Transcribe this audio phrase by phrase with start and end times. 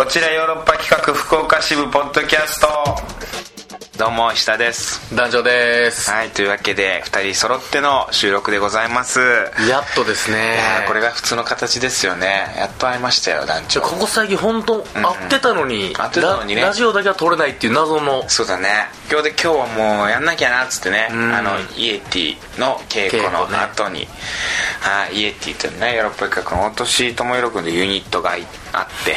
[0.00, 3.39] こちらヨーロッパ企画福岡支部ポッドキャスト。
[4.00, 5.14] どうも下です。
[5.14, 6.10] 団長です。
[6.10, 9.20] はいというわけで2人揃っての収録でございます。
[9.68, 10.56] やっとですね。
[10.88, 12.46] これが普通の形ですよね。
[12.56, 13.82] やっと会いましたよ団長。
[13.82, 16.62] ここ最近本当会ってたのに,、会ってたのにね。
[16.62, 18.26] ララジオだけは撮れないっていう謎の。
[18.30, 18.70] そうだね。
[19.10, 21.34] 今日で今日はもうやんなきゃなっつってね、ん。
[21.34, 24.08] あのイエティの稽古の後に、
[24.80, 29.16] はいイエティというねヨーロッパ企画の大年智弘君でユニットがいあって、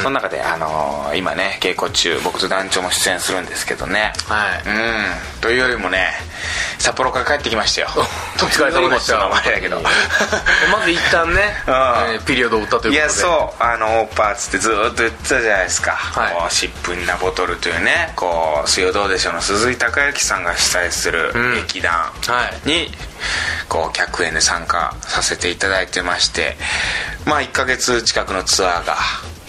[0.00, 4.68] その中で、あのー今ね稽古中僕と団長も出演するんですけどねはい。
[4.68, 5.40] うん。
[5.40, 6.10] というよりもね
[6.78, 7.88] 札幌から帰ってきましたよ。
[7.96, 9.18] お疲れ様でした。
[9.18, 9.80] の前だけど。
[9.80, 12.14] まず一旦ね、うん。
[12.14, 12.96] えーピリオドを打ったということで。
[12.96, 13.62] いやそう。
[13.62, 16.34] あのオーパーツってずーっと言ってたじゃないですか、はい。
[16.34, 21.54] こう疾風なボトルというねこう水曜どうでしょうの鈴井孝之さんが主催するん。
[21.54, 22.10] 劇団は
[22.64, 22.68] い。
[22.68, 22.88] に、
[23.68, 26.56] こう客演で参加させていただいてまして
[27.24, 28.96] まあ1ヶ月近くのツアーが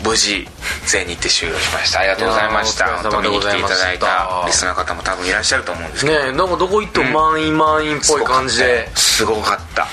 [0.04, 0.48] 無事
[0.86, 2.00] 全日程終了しました。
[2.00, 2.86] ありがとうございました。
[2.98, 6.20] 本当に来ていただいたたリスナーの方も多分いらっしゃると思うんですけど。
[6.20, 8.92] ねえなんかどこ行っても満員満員っぽい感じで。
[8.96, 9.88] すごかった。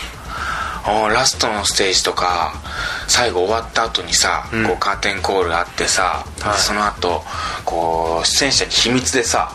[0.88, 2.54] おラストのステージとか
[3.06, 6.58] 最後終わった後にさ、こうカーテンコールあってさ、はい。
[6.58, 7.22] その後
[7.66, 9.52] こう出演者に秘密でさ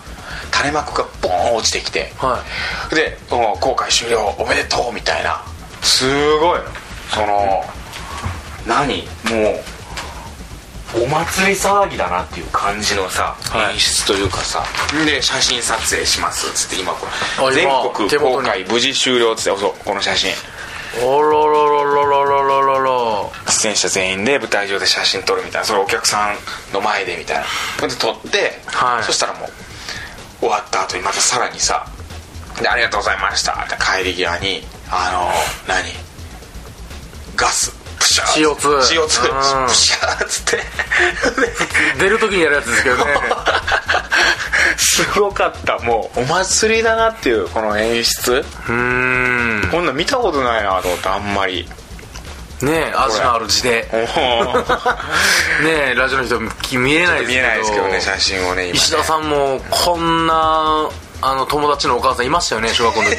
[0.54, 2.44] 垂れ幕がボーン落ちてきて、は
[2.92, 5.44] でもう公開終了おめでとうみたいな。
[5.82, 6.06] す
[6.38, 6.60] ごい。
[7.12, 7.64] その
[8.68, 9.08] 何？
[9.26, 9.64] もう
[11.04, 13.74] お祭り騒ぎだなっていう感じのさ、はい。
[13.74, 14.64] 演出というかさ
[15.06, 17.08] で写真撮影しますっつって今こ
[17.40, 20.32] あれ全今国公開無事終了っつってそうこの写真。
[21.04, 23.32] おろろろろろろろろろ。
[23.48, 26.38] 出演者全員で舞台上で写真撮るみたいなそれお客さん
[26.74, 27.44] の前でみたいな。
[27.78, 29.04] それで撮って、はい。
[29.04, 29.50] そしたらもう
[30.40, 31.86] 終わった後にまたさらにさ
[32.62, 35.30] 「でありがとうございました」って帰り際にあの
[35.68, 35.92] 何？
[37.36, 37.75] ガス
[38.06, 39.68] プシャー CO2 CO2 うん。
[39.68, 40.60] プシャーっつって。
[42.00, 43.04] 出る時にやるやつですけどね。
[44.78, 46.22] すごかったもう。
[46.22, 48.34] お祭りだなっていうこの演出。
[48.34, 49.70] うーん。
[49.72, 51.68] こんなん見たことないなと思ってあんまり。
[52.62, 54.08] ねえ味のある字でね
[55.92, 56.40] えラジオの人
[56.80, 57.28] 見えないですけど。
[57.28, 58.70] 見えないですけどね写真をね。
[58.70, 60.90] 石田さんもこんな
[61.22, 63.18] あの友達のお母さんいましたよね小学校の時。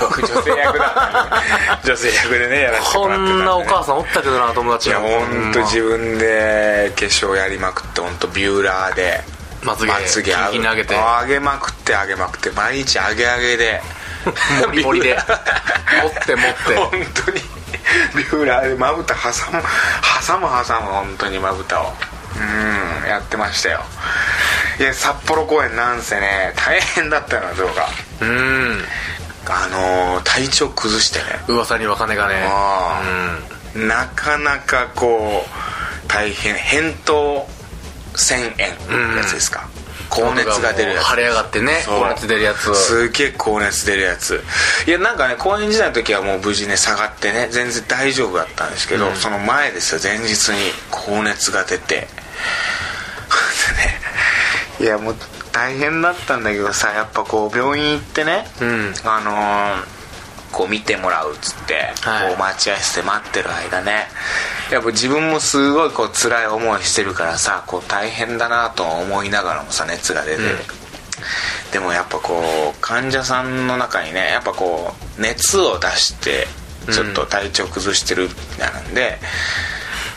[0.00, 1.42] 僕 女性役だ
[1.84, 9.22] 女性役でねやらせてもこらってたね、んなお母さんおったけどな友達いやの本当自分で化粧やりまくって本当ビューラーで。
[9.62, 9.92] まつげ。
[9.92, 10.94] 毛キンキンに上げて。
[10.94, 12.50] 上げまくって上げまくって。
[12.50, 13.82] 毎日上げ上げで。
[14.66, 15.18] モリモリで。
[16.02, 16.74] 持って持って。
[16.76, 16.90] 本
[17.26, 17.40] 当に。
[18.16, 19.62] ビューラーでまぶた挟む
[20.26, 21.94] 挟む挟む本当にまぶたを。
[22.36, 23.80] うんやってましたよ
[24.80, 27.86] いや札幌公演なんせね大変だったよな動画。
[28.22, 28.82] うん。
[29.46, 31.24] あのー体調崩してね。
[31.48, 32.36] 噂には金がね。
[32.48, 36.54] あーなかなかこう大変。
[36.54, 37.46] 扁桃
[38.16, 38.52] 腺
[38.88, 39.68] 炎のやつですか、
[40.08, 41.06] 高熱が出るやつ。
[41.10, 42.74] 腫れ上がってね高熱出るやつ。
[42.74, 44.42] すげえ高熱出るやつ。
[44.86, 52.08] いやなんかね公演時代の時はもう無事ね下がってね全然大丈夫だったんですけど、その前ですよ前日に高熱が出て
[54.80, 55.14] いやもう
[55.52, 58.94] 大変だったんだけどさやっぱこう病院行ってね、うん。
[59.04, 60.00] あのー
[60.52, 62.28] こう見てもらうっつって、はい。
[62.30, 64.08] こう待合室で待ってる間ね。
[64.72, 70.42] やっぱ自分もすごいこう辛い思いしてるからさこう大変だなと思いながらもさ熱が出て、
[71.72, 72.42] でもやっぱこ
[72.76, 76.48] う患者さんの中にねやっぱこう熱を出して
[76.92, 79.18] ちょっと体調崩してるみたいなんで、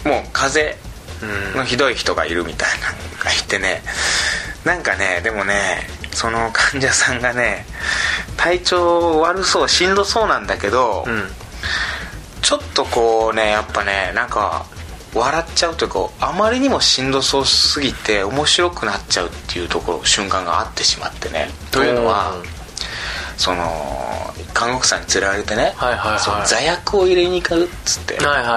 [0.04, 0.78] もう風
[1.22, 3.84] 邪のひどい人がいるみたいなのがいてね
[4.66, 7.66] なんかねでもねその患者さんがね
[8.38, 11.24] 体調悪そうしんどそうなんだけど、うん。
[12.44, 14.66] ちょっとこうねやっぱねなんか
[15.16, 21.50] 笑っちゃうというかあまりにもしんどそうすぎて面白くなっちゃうっていうところ瞬間があってしまってね。
[21.72, 22.34] というのは
[23.38, 26.48] その看護婦さんに連れられてね、はいはいはい。
[26.48, 28.18] 座薬を入れに行くっつって。
[28.18, 28.54] はいはいはい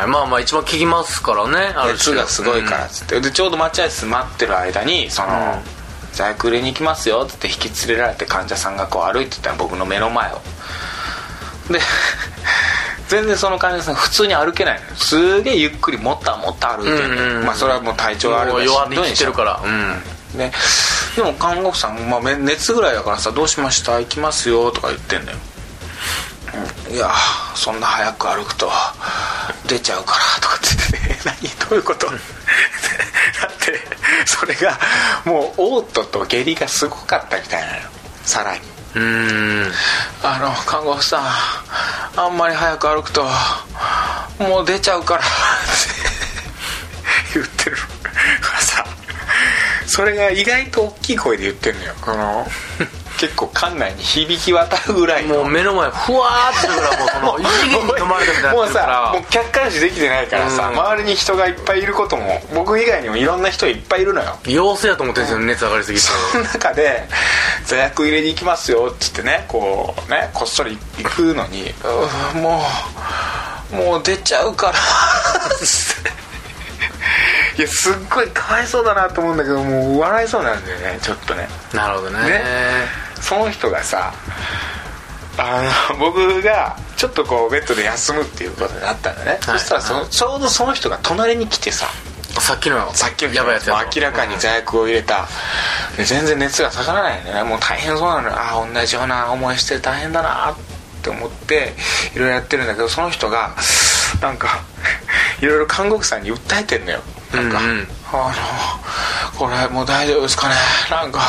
[0.00, 0.06] はい。
[0.06, 5.62] まあまあ一番効きますからねある熱がすごいからっつって、でちょうど待合室待ってる間にその、
[6.12, 10.40] 座薬入れに行きますよっつって引き連れられて患者さんがこう歩いてたの僕の目の前を。
[11.70, 11.80] で
[13.08, 19.60] 全然その患者さん普通に歩けないのすげえゆっくりもったもった歩いてる、うんうんうんまあそれはもう体調悪いもう弱ってきてるから。
[19.64, 20.02] うん。
[20.38, 20.52] で
[21.16, 23.98] でも看護婦さん、まあ、め熱ぐらいだからさ「どうしました？
[23.98, 25.38] 行きますよ」とか言ってんだよ
[26.90, 27.10] いや
[27.54, 28.70] そんな早く歩くと
[29.66, 31.68] 出ちゃうからとかって言って ね何？
[31.68, 32.06] どういうこと？
[32.10, 32.18] だっ
[33.60, 33.80] て
[34.26, 34.78] それが
[35.24, 37.80] もう嘔吐と下痢がすごかったみたいなの
[38.24, 38.60] さらに。
[38.94, 39.72] うーん。
[40.22, 43.24] あの看護婦さんあんまり早く歩くと
[44.38, 45.28] もう出ちゃうからって
[47.34, 47.76] 言ってる。
[48.40, 48.84] か らさ
[49.86, 51.94] それが意外と大きい声で言ってんのよ。
[52.00, 52.50] この
[53.20, 55.34] 結構館内に響き渡るぐらいの。
[55.34, 60.78] もう目の前ふわーってするからもうその異次元に止まれたみたいにもうさもう客観視できてないからさ、うん。
[60.78, 64.38] 周りに人がいっぱいいることも僕以外にもいろんな人いっぱいいるのよ。
[64.46, 66.04] 陽性やと思ってるんですよ熱上がりすぎて。
[66.06, 67.06] その中で
[67.66, 71.74] 座薬入れに行きますよっつってねこうねこっそり行くのに
[72.34, 72.64] 「うんも
[73.72, 74.74] うもう出ちゃうから」
[77.60, 81.46] いやすっごいかわいそうだなと思うんだけどもう笑いそうなんだよねちょっとね。
[81.74, 82.22] なるほどね。
[82.22, 82.40] ね。
[83.20, 84.14] その人がさ
[85.36, 89.40] あの僕がちょっとこうベッドで休むっていうことになったんだね、はい。
[89.42, 91.86] そしたらそのちょうどその人が隣に来てさ
[92.38, 95.28] さっきのさっきのやばいやつや明らかに座薬を入れた。
[95.98, 97.50] で全然熱が下がらないんだよね。
[97.50, 98.28] もう大変そうなの。
[98.30, 100.56] よああ同じような思いして大変だなっ
[101.02, 101.74] て思って
[102.14, 103.54] いろいろやってるんだけどその人が
[104.22, 104.62] なんか
[105.42, 107.00] いろいろ看護婦さんに訴えてんのよ
[107.32, 107.88] なんか、うんうん。
[108.12, 108.32] あ
[109.32, 110.54] のこれもう大丈夫ですかね。
[110.90, 111.20] なんか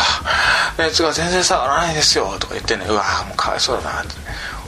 [0.78, 2.38] 熱が全然下がらないですよ。
[2.40, 4.14] とか言ってんのようわーもうかわいそうだなって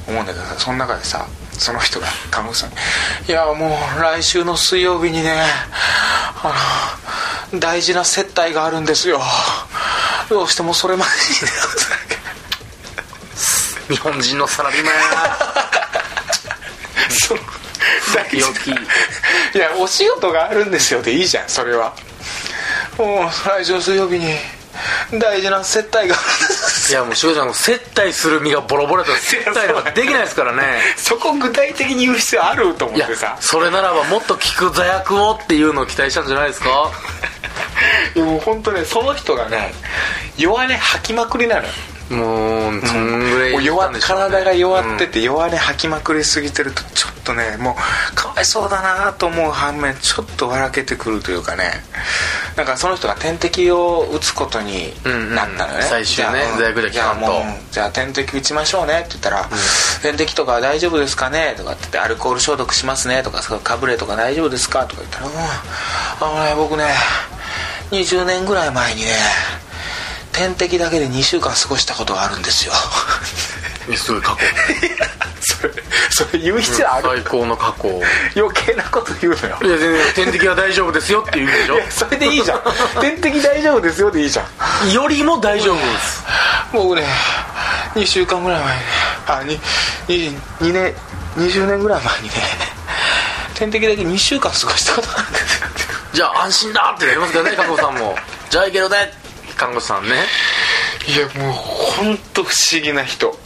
[0.08, 2.76] 思うんだけどさその中でさその人が看護婦さんに
[3.28, 5.44] 「いやもう来週の水曜日にね
[6.44, 6.54] あ
[7.54, 9.22] の大事な接待があるんですよ。
[10.30, 11.18] どうしてもそれまでに
[11.52, 11.58] ね」
[13.90, 15.02] 日本人のサラリーマンや
[17.28, 17.40] そう。
[18.16, 18.72] 大事よき
[19.54, 21.94] いやお仕事があるんですよでいいじゃんそれは。
[22.98, 24.36] もう来週水曜日に
[25.20, 30.64] 大事な接待がいやもうしごちゃんも接待する身がボロボロだと接待なんかできないですからね。
[30.98, 33.38] そこ具体的に言う必要あると思ってさ。
[33.40, 34.40] それならばもっと効
[34.70, 36.92] く座薬をっていうのを期待したんじゃないですか？
[38.16, 39.74] いやもう本当ねその人がね
[40.38, 41.70] 弱音吐きまくりなのよ
[42.14, 47.76] もうそんぐらいもう弱体が弱ってて弱音吐きまくりすぎてるとちょっとねも
[48.12, 51.72] うかわいそうだなと思う反面ちょっと笑けてくるというかね。
[52.56, 54.94] なんかその人が点滴を打つことに
[55.34, 57.32] なったのね、うんうん最終ねじゃあ座薬でじゃあもう
[57.72, 59.50] じゃあ点滴打ちましょうねって言ったら、
[60.02, 66.86] 点滴とか大丈夫ですかねとかって言ってアルコール消毒しますねとかかぶれとか大丈夫ですかとか言ったら、うん、あのね僕ね
[67.92, 69.12] 20年ぐらい前にね
[70.34, 72.74] 点滴だけで2週間過ごしたことがあるんですよ。
[73.96, 74.46] すごい過去？
[75.46, 75.74] それ
[76.10, 77.90] それ言う必要ある、最高の過去。
[77.90, 79.58] い余計なこと言うのよ。
[79.74, 81.80] や全然点滴は大丈夫ですよっていうでしょ？
[81.90, 82.62] それでいいじゃん。
[83.02, 84.44] 点滴大丈夫ですよでいいじゃ
[84.86, 84.92] ん。
[84.92, 86.24] よりも大丈夫です。
[86.72, 87.06] 僕ね
[87.96, 88.88] 2週間ぐらい前にね
[89.28, 89.60] あに
[90.08, 90.96] に2年
[91.38, 92.34] 20年ぐらい前にね
[93.54, 95.68] 点滴だけ2週間過ごしたことあるんですよ。
[96.14, 98.16] じゃあ安心だってなりますからね看護師さんも。
[98.50, 99.12] じゃあいけるね
[99.56, 100.16] 看護師さんね。
[101.08, 103.38] いやもう本当不思議な人。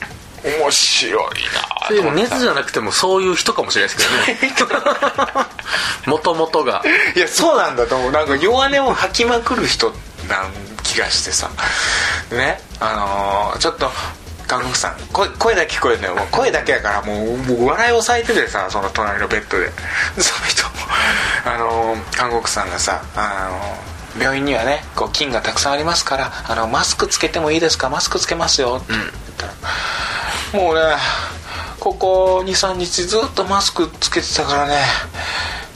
[0.44, 1.34] 面白い
[1.90, 4.86] なでも熱じゃなくてもそういう人かもしれないですけどね。
[6.06, 6.84] もともとが。
[7.16, 8.12] いやそうなんだと思う。
[8.12, 10.52] なんか弱音を吐きまくる人なん
[10.84, 11.50] 気がしてさ。
[12.32, 12.62] ね。
[12.80, 13.90] あのーちょっと
[14.48, 16.16] 看護婦さん声声だけ聞こえるのよ。
[16.16, 19.70] もう声だけやからもうもう笑いを抑えててさその隣のベッドで。
[20.22, 20.70] その人も。
[21.46, 27.90] あのー看護婦さんがさあのー病院にはねこう菌がたくさんありますからあのマスクつけてもいいですか？
[27.90, 28.82] マスクつけますよ。
[28.84, 29.04] って言っ
[29.38, 29.54] たら、
[30.64, 30.82] もうね
[31.80, 34.82] ここ23日ずっとマスクつけてたからね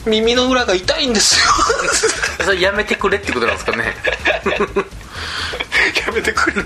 [0.06, 1.46] 耳の裏が痛いんですよ。
[2.44, 3.94] それやめてくれってことなんですかね？
[6.06, 6.64] やめてくれ。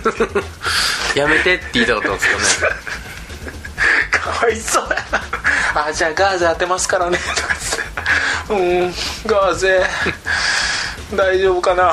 [1.21, 2.73] やめてって言いたかったんですかね？
[4.11, 5.04] かわいそうや
[5.75, 5.87] な。
[5.88, 7.18] あじゃあガーゼ当てますからね。
[7.37, 7.56] とかっ
[8.49, 8.95] てうん
[9.26, 9.85] ガーゼ
[11.14, 11.92] 大丈夫かな？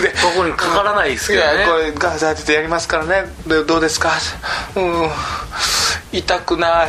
[0.00, 1.60] で ここにかからないですいけどね。
[1.62, 3.24] やこれガーゼ当ててやりますからね。
[3.46, 4.12] でどうですか？
[4.76, 5.10] うん。
[6.12, 6.88] 痛くない。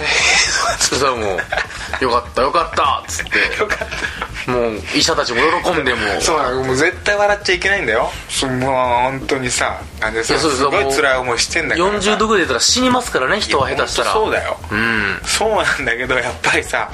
[0.80, 1.40] そしたらもう
[2.04, 3.40] 「よかったよかった」っつって。
[3.60, 3.78] よかっ
[4.46, 4.52] た。
[4.52, 6.22] もう医者たちも喜んでも。
[6.22, 8.12] そうなのもう絶対笑っちゃいけないんだよ。
[8.30, 8.72] そもう
[9.10, 9.78] 本当にさ。
[10.00, 11.96] なんでさすすごい辛い思いしてんだからさ。
[12.12, 14.14] 40度ぐらい出たら死にますからね人は下手したら。
[14.14, 14.60] そうだよ。
[14.70, 15.20] うん。
[15.26, 16.88] そうなんだけどやっぱりさ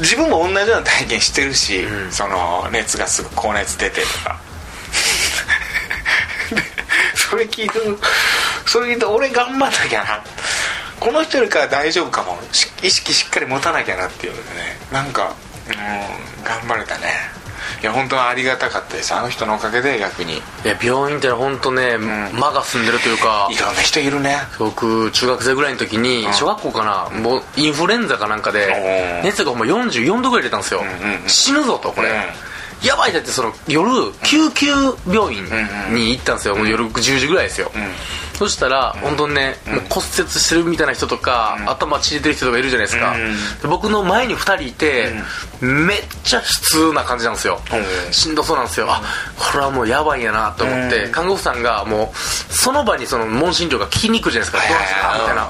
[0.00, 4.40] 自分も同じような体験してるし、その熱がすぐ高熱出てとか。
[6.54, 6.62] で
[7.14, 7.78] それ聞いて
[8.66, 10.22] それ聞いて俺頑張んなきゃな。
[11.00, 12.38] この人よりかは大丈夫かも。
[12.52, 14.78] し意識しっかり持たなきゃなっていうのでね。
[14.92, 15.34] なんか
[15.68, 17.37] うん頑張れたね
[17.80, 19.14] いや本当はありがたかったです。
[19.14, 20.34] あの人のおかげで逆に。
[20.34, 24.36] いや病院って本当ね、間が住んでるというかいろんな人いるね。
[24.58, 31.28] 僕中学生ぐらいの時に小学校かなもうインフルエンザかなんかで熱がほんま44度ぐらい出たんですよ、んうんうん。
[31.28, 32.47] 死ぬぞとこれ、うん
[32.82, 33.90] やばいだってその夜
[34.22, 34.66] 救急
[35.10, 35.44] 病院
[35.90, 37.72] に行ったんですよ、もう夜10時ぐらいですよ、
[38.34, 45.12] そしたら、本当にね、もう骨折してるみたいな人とか、頭血出てる人とかいるじゃないですか、うんで僕の前に2人いて、
[45.60, 47.60] めっちゃ悲痛な感じなんですよ、
[48.06, 48.10] う。
[48.10, 48.86] んしんどそうなんですよ。
[48.88, 49.02] あ
[49.36, 51.12] これはもうやばいんやなと思って、うん。
[51.12, 55.18] 看護婦さんがもうその場にその問診料が聞きに来るじゃないですか、どうですか？
[55.20, 55.48] みたいな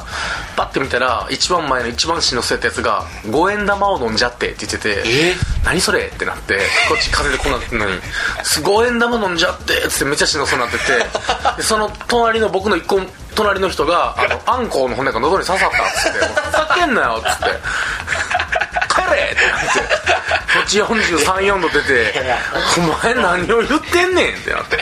[0.58, 5.34] パッて見たら一番前の一番死のせたやつが「五円玉を飲んじゃって」って言っててえ？
[5.64, 8.00] 何それってなってこっち風邪でこうなってんのに
[8.64, 10.84] 「五円玉飲んじゃって」っつってめっちゃしんどそうになってて
[11.58, 13.00] でその隣の僕の一個
[13.36, 17.44] 隣の人があのあんこうの骨が喉に刺さったっつって「ふざけんなよ」っつって
[18.92, 22.14] 「帰れ!」ってなってこっち434度出て
[22.78, 24.76] 「お前何を言ってんねん」ってなって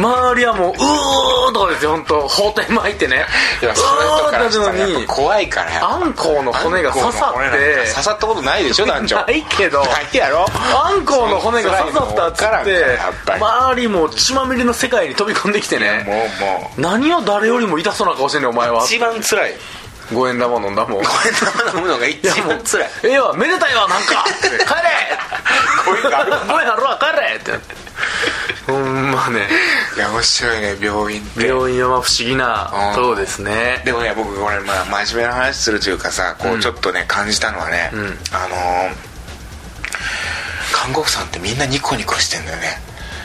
[0.00, 2.28] 周りはもう「うー」とかですよ本当。
[2.28, 3.26] 包帯巻いてね。
[3.62, 5.06] いやそれとかうーってなのに。
[5.06, 7.90] ぱ怖いからあんこうの骨が刺さって。
[7.90, 9.80] 刺さったことないでしょ団長ないけど。
[9.84, 10.46] ないやろ。
[10.50, 12.98] あんこうの骨が刺さったっつって
[13.38, 16.04] 周りも血まみれの世界に飛び込んできてね。
[16.06, 16.80] もうもう。
[16.80, 18.84] 何を誰よりも痛そうな顔してんねんお前は。
[18.84, 19.54] 一番辛い。
[20.12, 21.02] 五円玉飲んだもん。
[21.02, 22.88] いこれ玉飲むのが一番辛い。
[23.04, 24.24] ええわめでたいわなんか。
[24.40, 24.58] 帰れ
[26.02, 27.74] 声がある声あるわ帰れってなって。
[28.66, 29.48] ほんまね。
[29.96, 31.46] いや面白いね病院って。
[31.46, 32.94] 病院はまあ不思議なうん。
[32.94, 33.82] そうですね。
[33.84, 37.96] でもね僕これまあ真面目な話するというかさこうちょっとね感じたのはね、ん。
[37.96, 39.10] あのー
[40.72, 42.78] 看護婦さんってみんなニコニコしてんだよね。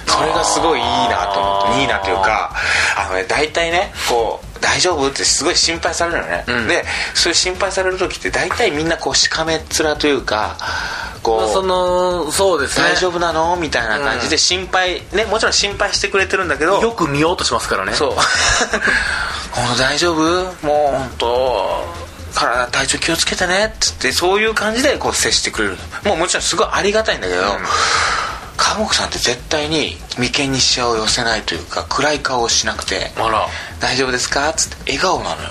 [0.08, 2.54] それがすごいいいなと思っていいなというか
[2.98, 6.68] あのね大体ねこう大丈夫ってすごい心配されるのね、うん。
[6.68, 10.58] でそういう心配される時って大体みんなこうしかめっ面というか
[11.26, 12.86] こう、まあそのそうですね。
[12.90, 13.56] 大丈夫なの？
[13.56, 17.94] みたいな感じで心配ねもちろん心配してくれてるんだけどよく見ようとしますからね。
[17.94, 18.12] そう。
[19.52, 20.18] 本当大丈夫？
[20.66, 21.86] もう本当
[22.36, 23.74] 体体調気をつけてね。
[23.74, 25.78] っつってそういう感じでこう接してくれる。
[26.04, 27.42] もうもちろんすごいありがたいんだけど、
[28.58, 33.48] 看護婦さんって絶対に眉間にしわを寄せないというか暗い顔をしなくてあら
[33.80, 35.50] 「大丈夫ですか?」っつって笑顔なのよ。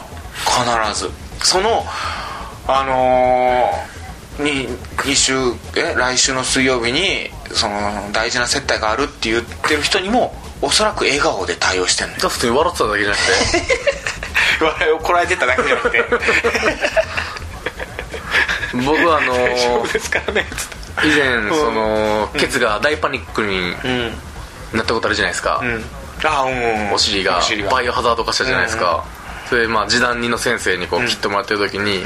[0.93, 1.11] 必ず。
[1.43, 1.87] その
[2.69, 3.95] あのー
[4.38, 5.33] に2週
[5.76, 12.29] え来週の水曜日にその大事な接待があるって言ってる人にもおそらく笑顔で対応してんのよ。
[12.29, 14.64] 普通に笑ってただけじゃなくて。
[14.64, 16.05] 笑いをこらえてただけじゃなくて。
[18.73, 20.45] 僕はあのー
[21.03, 24.12] 以前そのケツが大パニックにうん。
[24.75, 25.85] なったことあるじゃないですか、うん。
[26.25, 26.50] あう
[26.91, 29.05] んお尻がバイオハザード化したじゃないですか、
[29.49, 32.03] それでまあ示談人の先生にこう切ってもらってる時に、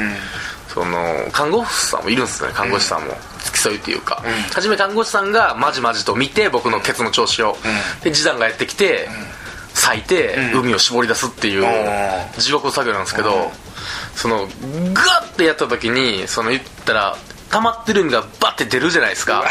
[0.69, 3.15] その看護婦さんもいるんですね看護師さんも。
[3.39, 4.23] 付き添いっていうか、
[4.53, 7.57] 初め看護師さんがまじまじと見て僕のケツの調子を、
[8.03, 9.09] で示談がやってきて、
[9.75, 13.51] 咲いて海を絞り出すっていうう地獄の作業なんですけど、
[14.15, 14.49] その
[14.93, 17.17] ガッてやった時にその言ったら
[17.51, 19.45] 溜まってる海がバッて出るじゃないですか。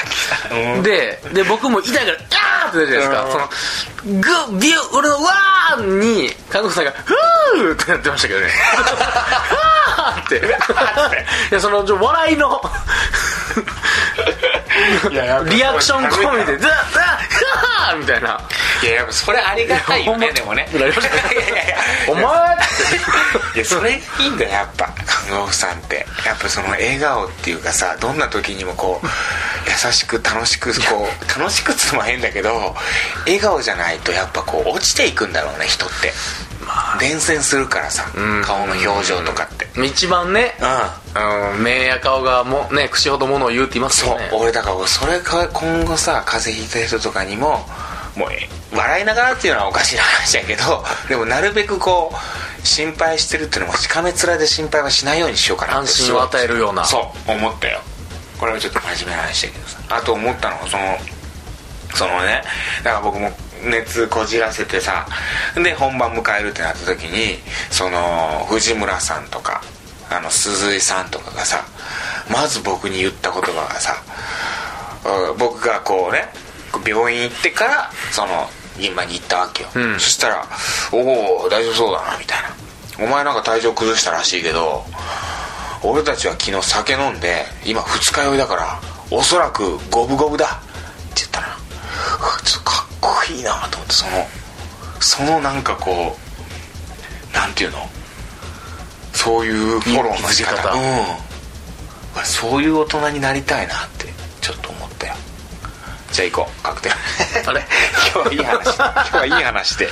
[0.52, 0.84] うん。
[0.84, 2.18] でで僕も痛いから
[2.68, 3.32] 「あー!」って出るじゃないですか、うん。
[3.32, 8.52] そのグッビュー俺の「わー!」に看護婦さんが「ふー!」ってなってましたけどね「わ
[9.98, 10.46] ー!」って。
[11.52, 12.62] いやその笑いの。
[15.10, 18.40] リアクション込みで「ザ・ザ・ハー!」みたいな。
[18.84, 20.70] いややっぱそれありがたいよねでもね。
[20.72, 20.96] いやいやい
[21.70, 21.78] や
[22.08, 22.24] お前。
[23.56, 24.90] いやそれいいんだよやっぱ。
[25.06, 26.06] 看護婦さんって。
[26.26, 29.08] やっぱその笑顔っていうかさどんな時にもこう
[29.68, 32.76] 優しく楽しくこう楽しくっつうのも変だけど
[33.26, 36.14] 笑顔じゃないとやっぱこう落ちていくんだろうね人って
[37.00, 38.42] 伝染するからさん。
[38.44, 39.68] 顔の表情とかって。
[39.86, 40.64] 一番ねう
[41.60, 41.64] ん。
[41.64, 47.66] 目や顔がもね口ほどものを言うって言いますそうよね俺だからそれか今後さ風邪ひいた人とかにも
[48.16, 56.84] もうえ笑いながらっていうのはおかしい話やけど でもなるべくこう心配してるっていうのもしかめ面で心配はしないようにしようかな安心を与えるような。
[56.84, 57.80] そう思ったよ。
[58.38, 59.78] これはちょっと真面目な話だけどさ。
[59.90, 60.98] あと思ったのがその
[61.96, 62.44] そのね
[62.84, 63.32] だから僕も
[63.64, 65.08] 熱こじらせてさ
[65.56, 67.38] で本番迎えるってなった時に
[67.72, 69.62] その藤村さんとか
[70.10, 71.66] あの鈴井さんとかがさ
[72.32, 73.94] まず僕に言った言葉がさ
[75.32, 76.30] うん僕がこうね
[76.86, 78.48] 病院行ってからその
[78.78, 80.00] 現場に行ったわけよ、うん。
[80.00, 80.48] そしたら
[80.94, 82.50] 「おお大丈夫そうだな」みたいな
[83.04, 84.86] 「お前なんか体調崩したらしいけど
[85.84, 90.50] 俺たちは昨日酒飲んで今二日酔いだからおそらく五分五分だ」っ
[91.16, 92.67] て言ったなう
[93.08, 94.28] わちょっとかっこいいなと思ってその
[95.00, 96.16] そのなんかこ
[97.32, 97.78] うなんていうの？
[99.14, 100.72] そういうフォローの仕方。
[100.74, 100.82] うん。
[102.24, 104.08] そういう大人になりたいなって
[104.42, 105.14] ちょっと思ったよ
[106.12, 106.96] じゃあ行こうカクテル。
[107.48, 107.64] あれ？
[108.14, 109.88] 今日はいい話今日はいい話で。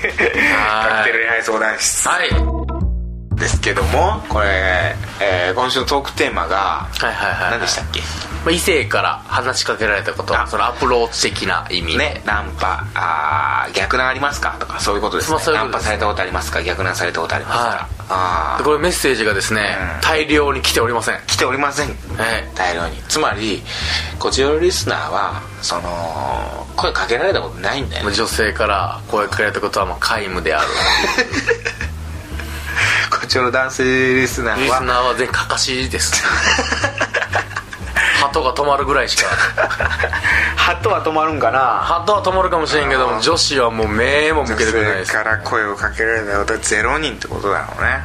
[0.00, 2.08] クテル恋愛相談室。
[2.08, 2.55] はい
[3.36, 8.00] ですけどもこれ、えー今週のトークテーマがはいはいはい、はい、何でしたっけ？
[8.44, 10.38] まあ、異性から話しかけられたこと。
[10.38, 10.46] あ。
[10.46, 11.96] そのアプローチ的な意味。
[11.96, 14.56] ねナンパあー逆難ありますか？
[14.60, 15.34] とかそういうことですね。
[15.36, 16.62] まあそういうナンパされたことありますか？
[16.62, 17.86] 逆難されたことありますか、はい。
[18.08, 20.00] あこれメッセージがですね、うん。
[20.00, 21.18] 大量に来ておりません。
[21.26, 21.90] 来ておりません。
[22.18, 22.96] え大量に。
[23.08, 23.62] つまり
[24.18, 28.06] こちらのリスナーはその声かけられたことないんだよ。
[28.08, 30.66] ね女性から声かけられたことはまあ皆無である。
[30.68, 30.72] こ
[33.36, 36.24] ちらの男性リスナーリスはナーは全員かかしです。
[38.18, 39.28] 鳩が止まるぐらいしか。
[40.56, 41.80] ハトは止まるんかな？
[41.82, 45.12] 鳩は止まるかもしれんけども女子はもう目も向女けてくれないです。
[45.12, 48.00] 性から声をかけられたことはゼロ人ってことだろうね。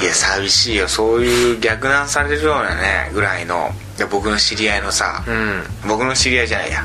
[0.00, 0.88] いや寂しいよ。
[0.88, 3.74] そういう逆難されるようなねぐらいの。
[3.98, 5.62] いや僕の知り合いのさ、うん。
[5.86, 6.82] 僕の知り合いじゃないや。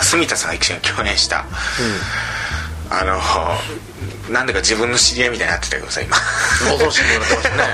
[0.00, 1.44] 住田さんが一緒に共演した、
[2.90, 3.18] あの
[4.30, 6.16] なんでか自分の知り合いみたいになってたけどさ今。
[6.16, 7.64] 恐ろしいことになってましたね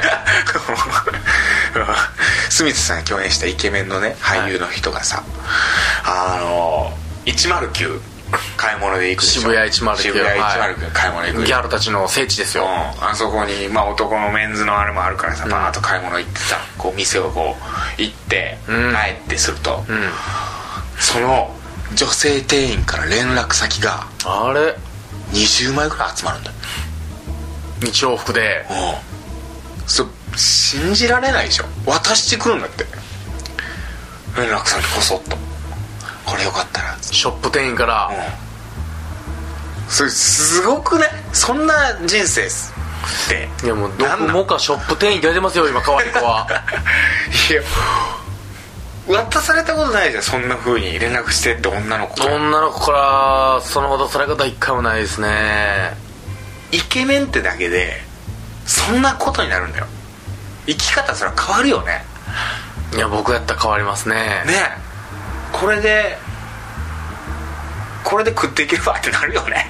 [2.50, 5.22] 住田さんが共演したイケメンのね俳優の人がさ、
[6.04, 6.96] あの
[7.26, 8.00] 109
[8.56, 11.44] 買い物で行く渋谷109渋谷109買い物行く。
[11.44, 12.64] ギャルたちの聖地ですよ。
[12.64, 17.56] うん、あそこに、まあ、男のメンズのあれもあるからさ、バーッと買い物行ってさこう店をこ
[17.98, 18.92] う行って、うん。
[18.92, 20.10] 帰ってすると、うん。
[20.98, 21.54] その
[21.94, 24.76] 女性店員から連絡先があれ？
[25.32, 26.50] 20枚ぐらい集まるんだ。
[26.50, 26.56] よ
[27.80, 28.66] 日往復で。
[28.70, 29.88] うん。
[29.88, 31.64] そ信じられないでしょ。
[31.86, 32.84] 渡してくるんだって。
[34.36, 35.36] 連絡先こそっと。
[36.26, 36.96] これよかったら。
[37.00, 38.08] ショップ店員から。
[38.08, 39.90] うん。
[39.90, 41.04] それすごくね。
[41.32, 41.74] そんな
[42.06, 42.48] 人生っ
[43.28, 43.48] て。
[43.64, 46.46] いやもうどこもかショップ店員って言われてますよ今可愛い子は。
[47.50, 47.62] いや
[49.06, 50.22] 渡されたことないじゃん。
[50.22, 52.36] そんな風に連絡してって女の子から。
[52.36, 55.94] 女の子からその渡され方一回もないですね。
[56.72, 58.00] イケメンってだけで
[58.66, 59.86] そんなことになるんだよ。
[60.66, 62.02] 生き方それは変わるよね。
[62.94, 64.14] いや僕やったら変わりますね。
[64.46, 64.52] ね。
[64.52, 64.84] え
[65.52, 66.16] これで
[68.04, 69.66] これで食っていけるわってなるよね。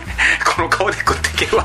[0.56, 1.64] この顔で食っていけるわ。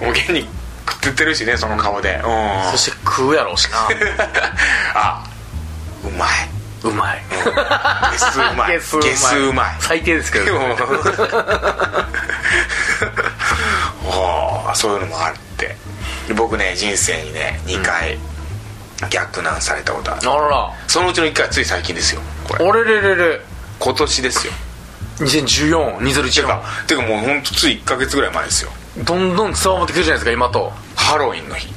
[0.00, 0.46] もう現に
[0.86, 2.16] 食ってってるしねその顔で。
[2.16, 2.70] うん。
[2.72, 3.88] そして食うやろうしな。
[4.94, 5.29] あ
[6.04, 6.28] うまい。
[6.82, 7.22] うまい。
[8.12, 8.72] ゲスうまい。
[8.72, 9.10] ゲスうまい。
[9.10, 9.76] ゲスうまい。
[9.80, 10.76] 最低ですけどね。
[14.06, 15.76] お ーそういうのもあって。
[16.28, 18.18] で僕ね人生にね2回
[19.10, 20.48] 逆難されたことある、あら。
[20.48, 22.68] らそのうちの1回はつい最近ですよこれ。
[22.68, 23.40] あれれれれ。
[23.78, 24.52] 今年ですよ。
[25.18, 28.70] て20142014かてかもうほんとつい1ヶ月ぐらい前ですよ。
[28.98, 30.72] どんどん伝わってくるじゃないですか今と。
[30.96, 31.72] ハロウィンの日。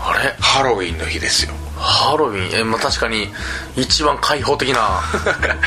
[0.00, 0.34] あれ？
[0.40, 2.60] ハロウィンの日ですよハロウィン？
[2.60, 3.28] え、まあ、確かに
[3.76, 5.00] 一番開放的な。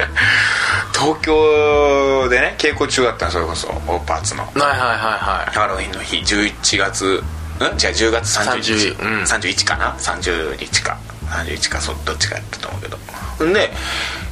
[0.94, 4.44] 東京でね稽古中だったのそれこそオーパーツの。
[4.44, 5.56] はいはいはいはい。
[5.56, 7.24] ハロウィンの日11月
[7.60, 7.78] ん？
[7.78, 8.72] じゃあ10月30日。
[8.72, 9.24] 30うん。
[9.24, 10.98] 31かな？30日か。
[11.30, 12.98] 31かそどっちかやったと思うけど。
[13.46, 13.72] んで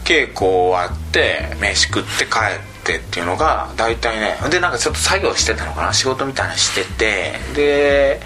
[0.03, 5.93] 稽古終わって飯食って帰ってっていうのが大体ねでなんかちょっと作業してたのかな？
[5.93, 8.21] 仕事みたいなのしててで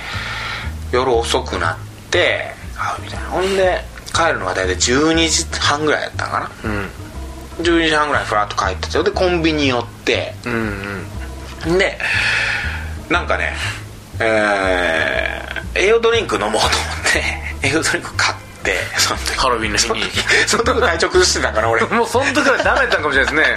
[0.91, 1.77] 夜遅くなっ
[2.09, 3.81] てあみたいなほんで
[4.13, 6.69] 帰るのが大体12時半ぐらいだったのかな？
[6.69, 6.89] うん。
[7.63, 11.07] 12時半ぐらいふらっと帰っててでコンビニ寄ってうん
[11.67, 11.77] うん。
[11.77, 11.97] で
[13.09, 13.53] なんかね
[14.19, 16.69] えー、栄養ドリンク飲もうと思っ
[17.13, 17.23] て
[17.67, 20.03] 栄養ドリンク買ってその時ハロウィンの日に。
[20.47, 21.83] その時体調崩してたんかな俺。
[21.85, 23.49] もうその時からダメだったんかもしれないです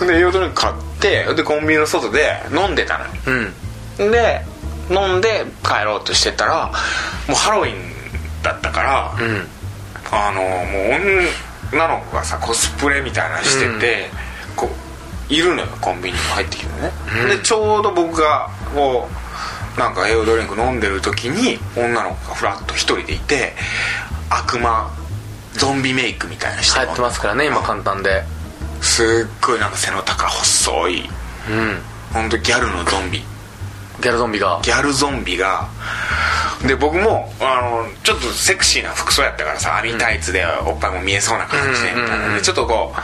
[0.00, 0.06] ね。
[0.12, 3.10] で栄養ドリンク買ってでコンビニの外で飲んでたのよ。
[3.26, 4.10] うん。
[4.10, 4.44] で
[4.90, 6.54] 飲んで帰ろうとしてたら
[7.26, 8.01] もうハロウィン
[8.42, 9.46] だったから、うん。
[10.10, 14.10] あのもう女の子がさコスプレみたいなのしてて、
[14.54, 14.68] こ
[15.30, 16.92] ういるのよコンビニに入ってきてね、
[17.36, 19.08] でちょうど僕がこ
[19.76, 23.54] うなんか栄養ドリンク飲んでる時に女の子がフラッと一人でいて
[24.28, 24.90] 悪魔
[25.54, 28.24] ゾンビメイクみたいなして流行ってますからね今簡単で。
[28.82, 29.06] すっ
[29.40, 31.02] ごいなんか背の高い細い
[31.48, 31.78] うん。
[32.12, 33.20] 本当ギャルのゾンビ。
[33.20, 34.60] ギャルゾンビが。
[34.64, 35.68] ギャルゾンビが
[36.66, 42.34] で僕もあのちょっとセクシーな服装やったからさ網タイツでおっぱいも見えそうな感じでみたいな。
[42.34, 42.94] でちょっとこ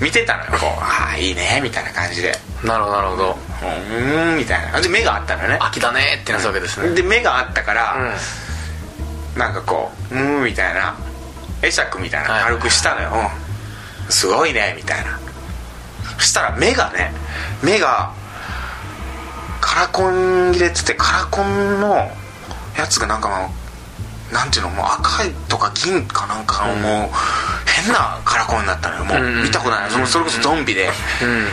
[0.00, 0.50] う見てたのよ。
[0.52, 2.34] こうああいいねみたいな感じで。
[2.64, 3.38] なるほどなるほど。
[3.62, 6.94] うーんみたいなで目があったのよね秋だねってなったわけですね。
[6.94, 7.96] で目があったから、
[9.34, 9.38] うん。
[9.38, 10.94] なんかこう「うーん」みたいな。
[11.62, 12.32] 会釈みたいな。
[12.32, 12.44] はい。
[12.44, 13.10] 軽くしたのよ、
[14.06, 14.10] うん。
[14.12, 15.18] すごいねみたいな。
[16.18, 17.12] そしたら目がね
[17.62, 18.12] 目が
[19.60, 22.10] カラコン入れててカラコンの
[22.80, 23.50] やつがなんかも
[24.30, 27.10] うなんていうのもう赤いとか銀かなんかのもう
[27.66, 29.04] 変なカラコンになったのよ。
[29.04, 29.90] もう見たことない。
[29.90, 30.88] それこそゾンビで。
[31.22, 31.46] うん。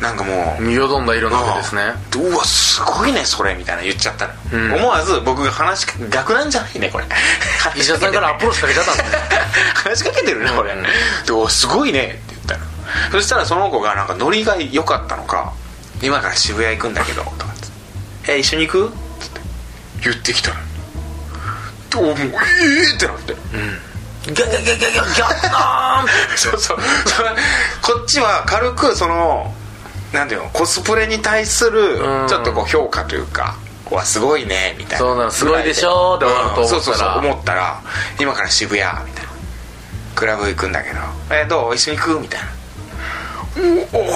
[0.00, 1.82] なんかもう身よどんだ色なわけですね。
[2.16, 4.74] うわすごいねそれみたいな言っちゃったの、うん。
[4.74, 7.04] 思わず僕が話逆なんじゃないねこれ。
[7.76, 9.18] 石田さんからアプローチかけちゃったんですね
[9.74, 12.64] 話しかけてるねこれ、うんでおすごいねって言ったの。
[13.12, 15.52] そしたらその子がなんかノリが良かったのか
[16.02, 17.68] 「今から渋谷行くんだけど」とかって
[18.34, 18.96] 「え一緒に行く?」って。
[20.02, 20.56] 言ってきたの
[22.02, 23.34] でおもうええってなって。
[24.26, 26.78] ギャギャギャギャギャギャあー そうそう。
[27.06, 27.30] それ
[27.82, 29.54] こっちは軽くその
[30.12, 32.28] なんていうのコスプレに対するうん。
[32.28, 33.54] ちょっとこう評価というか
[33.90, 35.06] 「わすごいね」みたいな。
[35.06, 36.68] そうなのすごいでしょで終わると思ったらうん。
[36.68, 37.80] そうそうそう思ったら
[38.18, 39.30] 今から渋谷みたいな。
[40.16, 40.98] クラブ行くんだけど
[41.30, 41.74] 「えどう？
[41.74, 42.46] 一緒に行く?」みたいな
[43.92, 44.06] 「おお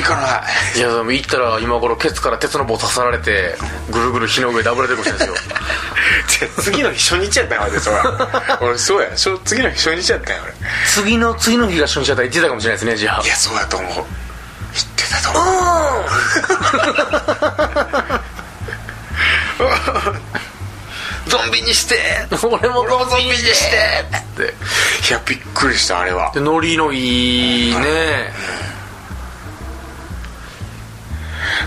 [0.00, 0.42] 行かな
[0.74, 0.78] い。
[0.78, 3.56] いやでも行ったら今頃ケツから鉄の棒刺さられて
[3.90, 5.56] ぐるぐる火の上で炙られてるかもしれないですよ。
[6.62, 9.10] 次の日初日やったよ俺そら俺そうや。
[9.44, 10.54] 次の日初日やったよ俺。
[10.86, 13.22] 次の次の日が初日だったら行ってたかもしれないですねじゃあ。
[13.24, 13.90] いやそうやと思う。
[13.92, 14.06] 言っ
[14.96, 16.04] てたと思う。
[21.26, 21.96] ゾンビにして。
[22.42, 23.76] 俺もゾンビにして。
[24.16, 24.54] って。
[25.08, 26.32] いやびっくりしたあれは。
[26.34, 28.32] でノリのいいね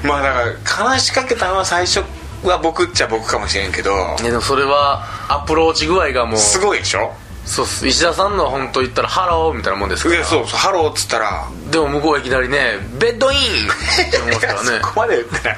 [0.04, 2.04] まあだから話しかけたのは最初
[2.44, 7.14] は僕っちゃ僕かもしれんけどでもそれはアプローチ具合がもうすごいでしょ？
[7.46, 7.88] そうっす。
[7.88, 10.16] 石田さんのは本当言ったらハローみたいなもんですから。
[10.16, 11.48] いやそうそうハローっつったら。
[11.72, 14.70] でも向こうはいきなりねベッドインって思ったらね。
[14.84, 15.58] そこまで言ってない。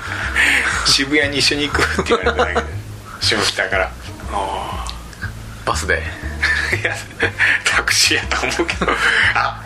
[0.86, 2.62] 渋谷に一緒に行くって言われただけで。
[3.22, 3.92] 下北から。
[4.34, 4.86] あ
[5.66, 6.04] バスで。
[6.72, 6.96] あ いや
[7.66, 8.92] タクシーやと思うけど。
[9.34, 9.60] あ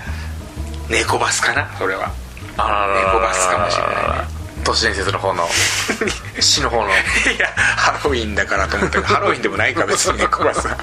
[0.87, 1.67] 猫バスかな？
[1.77, 2.09] それは。
[2.57, 2.99] あらららら。
[3.07, 4.32] 猫バスかもしれないね
[4.63, 5.47] 都市伝説の方の
[6.39, 6.89] 死の方のい
[7.39, 10.77] やハロウィンだからと思ったけどハロウィンでもないか別に猫バスは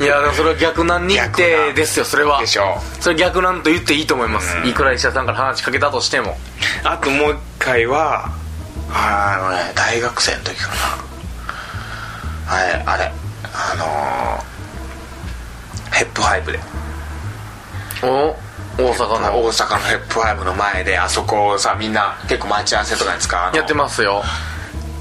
[0.00, 2.40] いやでもそれは逆難認定ですよそれは。
[2.40, 6.36] でしょそれ逆難と言っていいと思います、いくら石田さんから話しかけたとしても。
[6.84, 8.30] あともう一回は
[8.90, 10.74] あのね大学生の時かな。
[12.54, 13.12] あれあれ。
[13.54, 16.58] あのー、ヘップファイブで。
[18.02, 18.36] お
[18.78, 23.56] 大阪の大阪のヘップファイブの前であそこをさみんな結構待ち合わせとかに使うあの。
[23.56, 24.22] やってますよ。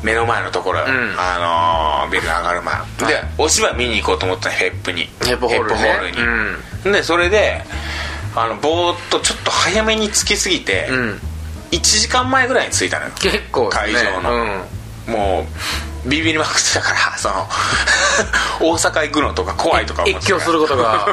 [0.03, 0.83] 目の前のところ、ん。
[0.83, 2.75] あのービル上がる前、
[3.07, 5.03] でお芝居見に行こうと思ったのヘップに。
[5.23, 5.77] ヘップホールね。
[5.77, 7.63] ヘップホールに、でそれで
[8.35, 11.19] あのぼーっとちょっと早めに着きすぎて、うん。
[11.71, 13.11] 1時間前ぐらいに着いたのよ。
[13.19, 13.69] 結構ね。
[13.71, 14.33] 会場の、
[15.07, 15.13] うん。
[15.13, 17.47] もうビビりまくってたからその
[18.59, 21.07] 大阪行くのとか怖いとか思ってた越境することが。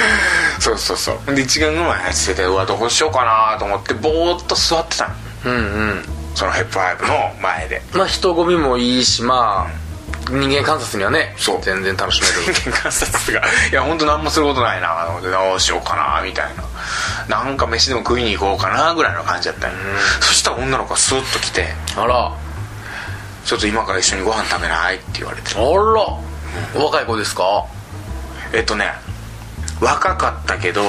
[0.60, 1.34] そうそうそう。
[1.34, 5.14] で1時間ぐらい走っててうわどうしようかなと思ってぼーっと座ってたの。
[5.44, 6.08] うんうん。
[6.34, 7.82] そのヘップファイブの前で。
[7.92, 9.86] まあ人混みもいいしまあ
[10.28, 11.62] 人間観察にはねそう。
[11.62, 12.52] 全然楽しめる。
[12.54, 16.46] 人間観察がいや本当何もすることないなと思ってどうしようかなみたい
[17.28, 17.38] な。
[17.42, 19.68] なんか飯でも食いに行こうかなぐらいの感じだった。
[19.68, 19.74] よ、
[20.20, 22.32] そしたら女の子がスーッと来てあら
[23.46, 25.54] 「ちょっと今から一緒にご飯食べない?」って言われて。
[25.54, 25.62] あら。
[26.74, 27.64] お若い子ですか？
[28.52, 28.92] えっとね
[29.80, 30.82] 若かったけど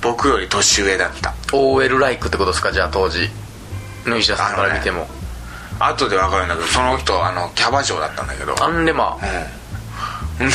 [0.00, 1.34] 僕より年上だった。
[1.52, 2.72] OL ライクってことですか？
[2.72, 3.30] じゃあ当時。
[4.06, 5.06] の石田さんから見ても、
[5.78, 8.54] 後で分かるんだけどその人あのキャバ嬢だったんだけど。
[8.64, 9.18] アンレマ
[10.40, 10.48] うん。
[10.48, 10.54] で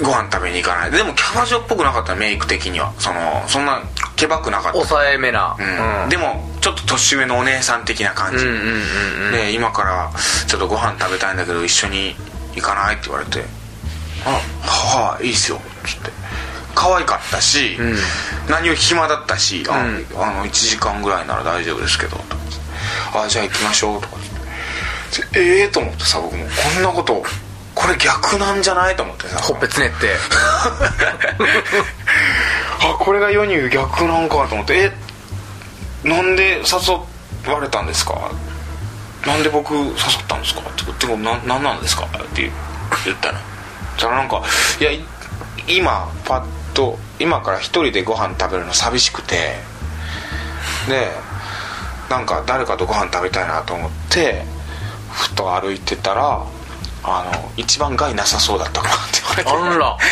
[0.00, 0.90] ご飯食べに行かない。
[0.90, 2.92] でもキャバ嬢っぽくなかったメイク的には。
[2.98, 3.80] そのそんな
[4.16, 4.78] けばくなかった。
[4.78, 5.56] 抑えめな。
[5.56, 6.08] うん。
[6.08, 8.44] でもちょっと年上のお姉さん的な感じ、
[9.32, 10.12] で今から
[10.46, 12.14] ちょっとご飯食べたいんだけど一緒に
[12.54, 13.44] 行かないって言われて
[14.24, 16.12] 「あはあいいっすよ」っつって。
[16.74, 17.96] 可愛かったし、ん。
[18.48, 20.06] 何より暇だったし「あ,、うん。
[20.16, 22.36] あの1時間ぐらいなら大丈夫ですけど」と
[23.12, 24.28] かあじゃあ行きましょう」とか言っ
[25.28, 25.40] て。
[25.40, 26.46] ええと思ってさ僕も。
[26.46, 27.22] こんなこと
[27.74, 29.38] これ逆なんじゃないと思ってさ。
[29.40, 30.14] ほっぺつねって。
[32.80, 34.78] あこれが世に言う逆なんかと思って。
[34.78, 34.92] え
[36.04, 38.30] なんで誘われたんですか？
[39.26, 39.94] なんで僕誘っ
[40.28, 40.60] たんですか？
[40.60, 42.06] って言ってもな何なんですか？
[42.06, 42.50] って
[43.04, 43.38] 言ったの。
[43.94, 44.42] そしたらなんか
[44.80, 45.04] いやい
[45.68, 49.36] 今パッと今から一人でご飯食べるの寂しくて
[50.88, 51.08] で
[52.10, 54.42] なんか誰かとご飯食べたいなと思って
[55.12, 56.44] ふと歩いてたら
[57.04, 59.50] あの一番害なさそうだったからって言われて。
[59.76, 59.96] あら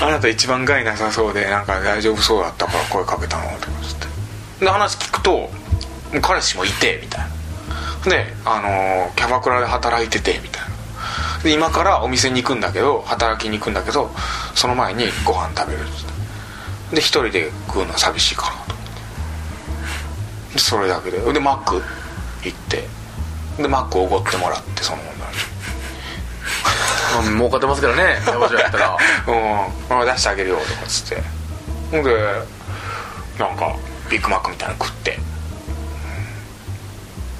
[0.00, 4.64] あなた一番害なさそうでなんか大丈夫そうだったから声かけたのとかつって。
[4.64, 5.50] で話聞くと
[6.22, 7.20] 彼氏もいてみたい
[8.04, 8.10] な。
[8.10, 10.68] であのーキャバクラで働いててみたいな。
[11.42, 14.10] で今からお店に行くんだけど働きに行くんだけど
[14.54, 18.74] その前にご飯食べるっっで一人で食うのは寂しいからと
[20.54, 21.18] でそれだけで。
[21.32, 21.82] でマック
[22.44, 22.86] 行って。
[23.60, 25.17] でマックおごってもらってその女に
[27.26, 28.96] うん儲かってますからね山城やったら。
[29.26, 31.22] うん、出してあげるよとかっつって。
[31.90, 32.10] ほんで
[33.38, 33.74] なんか
[34.10, 35.18] ビッグマックみたいなの食って。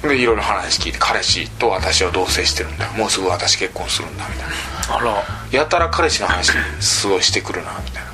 [0.01, 4.95] でいろいろ話聞いて彼氏と私は同棲してるんだもうすぐ私結婚するんだみたいな。
[4.95, 5.23] あら。
[5.51, 8.09] やたら彼氏の話すごいしてくるなみたいな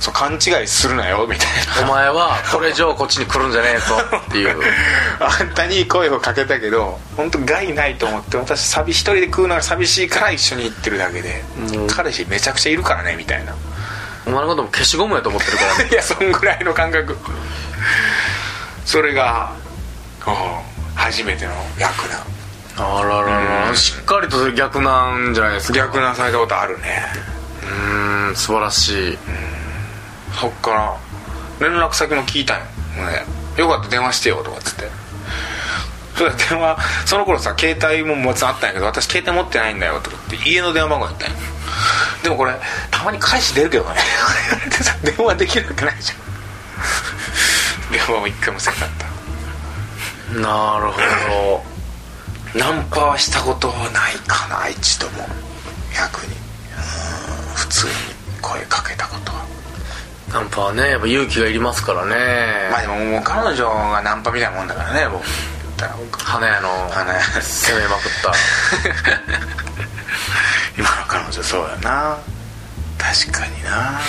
[0.00, 1.48] そう勘違いするなよみたい
[1.84, 3.96] お前はこれ以上こっちに来るんじゃねえぞ
[4.28, 4.58] っていう。
[4.58, 4.66] な
[5.38, 11.86] あんたに声をかけたけど本当害ないと思って私寂一人で食うのが寂しいから一緒に行ってるだけでうん。
[11.86, 13.54] 彼氏めちゃくちゃいるからねみたいな。
[14.26, 15.88] お前のことも消しゴムやと思ってるからね。
[15.92, 17.18] いやそんぐらいの感覚。
[18.86, 19.52] それが
[20.26, 20.34] うん
[20.94, 22.24] 初めての役な。
[22.78, 25.74] あららら、しっかりと逆なんじゃないですか。
[25.74, 27.04] 逆なされたことあるね。
[27.62, 29.18] うーん素晴らしい
[30.38, 30.96] そっから
[31.60, 33.24] 連絡先も聞いたんよ、ね、
[33.56, 34.84] よかったら電話してよとかっつって。
[36.16, 41.36] そ電話その頃さ携帯ももちろんあったんやけど私携帯持ってないんだよとかって家の電話番号やったんよ
[42.22, 42.52] でもこれ
[42.90, 43.94] たまに返し出るけどね
[44.68, 47.92] てさ電話できるわけないじゃん。
[47.92, 49.06] 電話も一回もせんかった。
[50.34, 51.62] なるほ
[52.54, 53.74] ナンパはしたことな
[54.10, 55.26] いかな一度も。
[55.94, 56.32] 逆に。
[56.32, 56.40] うん
[57.54, 57.92] 普通に
[58.40, 59.44] 声かけたことは。
[59.44, 59.59] ど
[60.32, 62.70] ナンパはねやっぱ勇気がいりますからね。
[62.70, 65.24] まあでももう彼女がナンパみたいなもんだからね僕。
[65.24, 65.32] 言
[65.72, 68.32] ったら僕花屋の花屋攻めまくった。
[70.78, 72.16] 今の彼女そうやな。
[72.98, 74.00] 確かにな。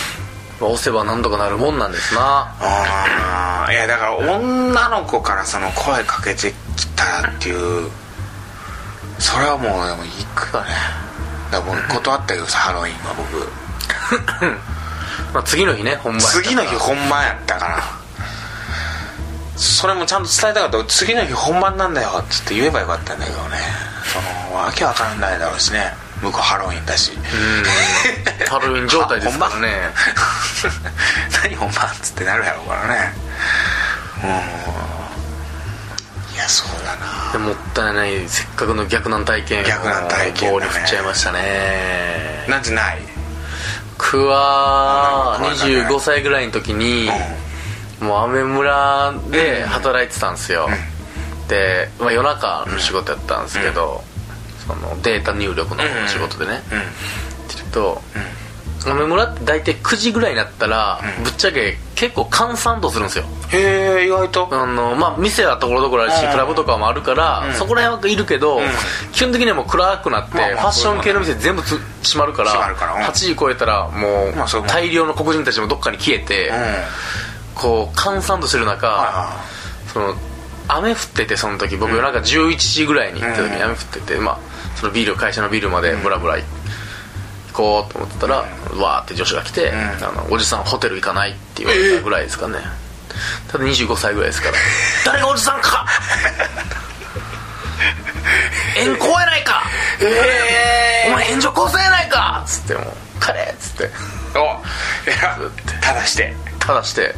[0.59, 2.53] 押せばなんとかなるもんなんですな。
[2.59, 7.89] ああいやだから女の子からその声かけてきたっていう
[9.17, 10.69] それはもうでも行くよね。
[11.51, 13.51] だから僕断ったけどさハロウィンは僕
[15.33, 17.83] まあ次の日ね本番次の日本番やったから
[19.55, 20.83] それもちゃんと伝えたかった。
[20.85, 23.57] 次の日本番なんだよっつって言えばよかったんだけどね。
[24.11, 24.19] そ
[24.51, 25.93] のわけわからないだろうしね。
[26.19, 27.11] 向こうハロウィンだし。
[27.13, 27.21] うん。
[28.47, 29.81] ハロウィン状態ですからね。
[31.43, 33.13] 何本番っつってなるやろうからね。
[34.23, 34.29] うん。
[36.33, 37.31] いやそうだな。
[37.31, 40.59] でもったいないせっかくの逆難体験を逆難体験だね。
[40.59, 42.45] 棒に振っちゃいましたね。
[42.47, 43.01] なんてない？
[44.01, 47.07] 僕は女の子はね25歳ぐらいの時に、
[48.01, 50.67] もうアメ村で働いてたんですよ、
[51.47, 54.03] で、まあ、夜中の仕事やったんですけど、
[54.65, 56.79] そのデータ入力の仕事でね、うん。
[56.79, 56.83] っ
[57.47, 58.01] てると、
[58.89, 63.25] 村って大体9時ぐらいになったら、ぶっちゃけ結構閑散とするんですよ。
[63.49, 64.49] へえ意外と。
[64.51, 66.31] あのまあ店はところどころあるし、うん。
[66.31, 67.53] クラブとかもあるから、うん。
[67.53, 68.63] そこら辺はいるけど、ん。
[69.11, 73.01] 基本的にはもう暗くなって、ファッション系の店全部つ閉まるから閉まるからうん。
[73.03, 74.33] 8時超えたらもう
[74.67, 76.55] 大量の黒人たちもどっかに消えて、うん。
[77.53, 79.43] こう閑散としてる中、は
[79.93, 80.15] その
[80.67, 83.63] 雨降っててその時僕夜中11時ぐらいに行った時にうん。
[83.63, 84.39] 雨降ってて、まあ、
[84.75, 86.45] そのビル会社のビルまでブラブラ行
[87.51, 89.75] こうと思ってたら、わーって女子が来て、ん。
[90.03, 92.59] あの「おじさんホテル行かない?」って言われたぐらいですかね、
[93.51, 94.55] ただ25歳ぐらいですから。
[95.05, 95.85] 誰がおじさんか！
[98.77, 99.63] 援交やないか！
[99.99, 102.41] えお前援助交際やないか！
[102.45, 102.85] っつってもう
[103.21, 103.91] 「帰れ」っつって。
[104.33, 105.37] おいや
[105.81, 107.15] 正してただして。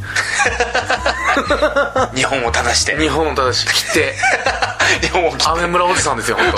[2.15, 2.97] 日本を正して。
[2.97, 4.15] 日本をただし切って。
[5.01, 5.45] 日本を切って。
[5.47, 6.51] 雨村おじさんですよ本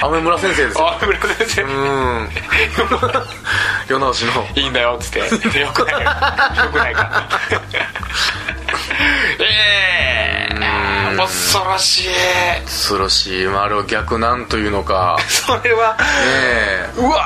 [0.00, 0.06] 当。
[0.06, 0.88] 雨村先生ですよ。
[1.00, 1.62] あ村先生。
[1.62, 2.30] うん。
[3.88, 4.46] 世直しの。
[4.54, 5.58] いいんだよっつって。
[5.60, 7.28] よくないかよくないか。
[9.40, 10.28] ええ
[11.16, 12.08] 恐ろしい。
[12.64, 15.16] 恐ろしい、まあ、あれを逆なんというのか。
[15.18, 16.90] ねそれはえ。
[16.96, 17.24] うわ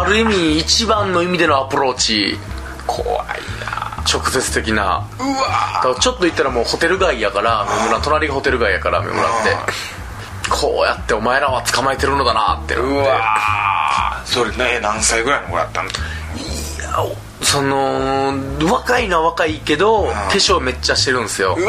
[0.00, 2.38] ある意味一番の意味でのアプローチ。
[2.38, 2.55] ー
[2.86, 3.28] 怖い
[3.60, 4.04] な。
[4.10, 5.08] 直接的な。
[5.18, 9.28] うわちょっと言ったらもうホテル街やから目村隣がホテル街やから目村って。
[10.48, 12.76] こうやってお前らは捕まえてるのだなって。
[12.76, 14.26] なってうわー。
[14.26, 15.88] それね何歳ぐらいの子だったの？
[17.42, 18.32] その
[18.72, 21.56] 若いのは若いけど化粧めっちゃしてるんですよ。
[21.58, 21.68] うわ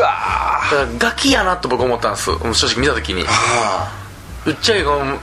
[0.72, 2.32] だからガキやなと僕思ったんです。
[2.54, 3.26] 正直見た時に。
[3.28, 3.92] あ
[4.46, 5.18] ぶっちゃけこの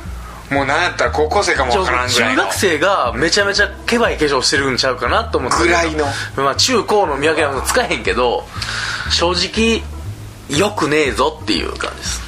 [0.50, 2.42] もうなんやったら高校生かもわからんぐらいの。
[2.42, 6.06] 中学生がめちゃめちゃケバい化粧してるんちゃうかなと思ってぐらいの。
[6.36, 8.44] まあ中高の見分けは使えへんけど
[9.10, 9.82] 正直
[10.58, 12.24] よくねえぞっていう感じです。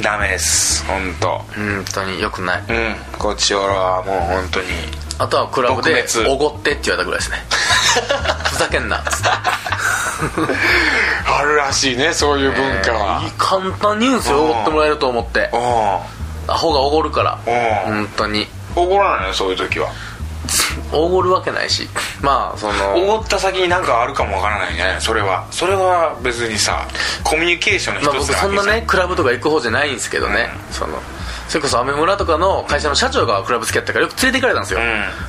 [0.00, 1.38] ダメです本当。
[1.38, 2.64] 本当によくない。
[2.68, 4.66] うんこっちおらはもう本当に。
[5.18, 7.44] あとはクラブで撲滅「おごって」って言われたぐらいですね。
[8.50, 9.28] ふざけんなっつって。
[11.26, 14.50] あるらしいねそういう文化は、簡単に言うんですようん。
[14.50, 15.50] おごってもらえると思って。
[15.52, 16.17] う
[16.48, 17.38] アホがおごるから。
[17.46, 18.04] うん。
[18.04, 18.40] 本当に。
[18.42, 19.34] んおごらないの？
[19.34, 19.90] そういう時は。
[20.92, 21.88] おごるわけないし。
[22.22, 22.94] まあその。
[22.96, 24.96] おごった先に何かあるかもわからないね。
[25.00, 25.46] それは。
[25.50, 26.88] それは別にさ
[27.24, 30.98] コミュニケーションのまあ、僕一つなわけじゃんそんなねクラブとか行く方じゃないんですけどね、その
[31.48, 34.80] それこそアメ村とかの会社の社長がクラブ好きやったからよく連れて行かれたんですよ、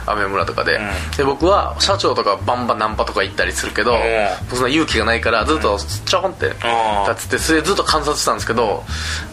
[0.06, 0.80] アメ村とかで、
[1.18, 3.98] で僕は社長とかバンバンナンパとか行ったりするけど、
[4.50, 6.48] そんな勇気がないからずっとちょんって
[7.08, 8.84] 立ってそれでずっと観察してたんですけど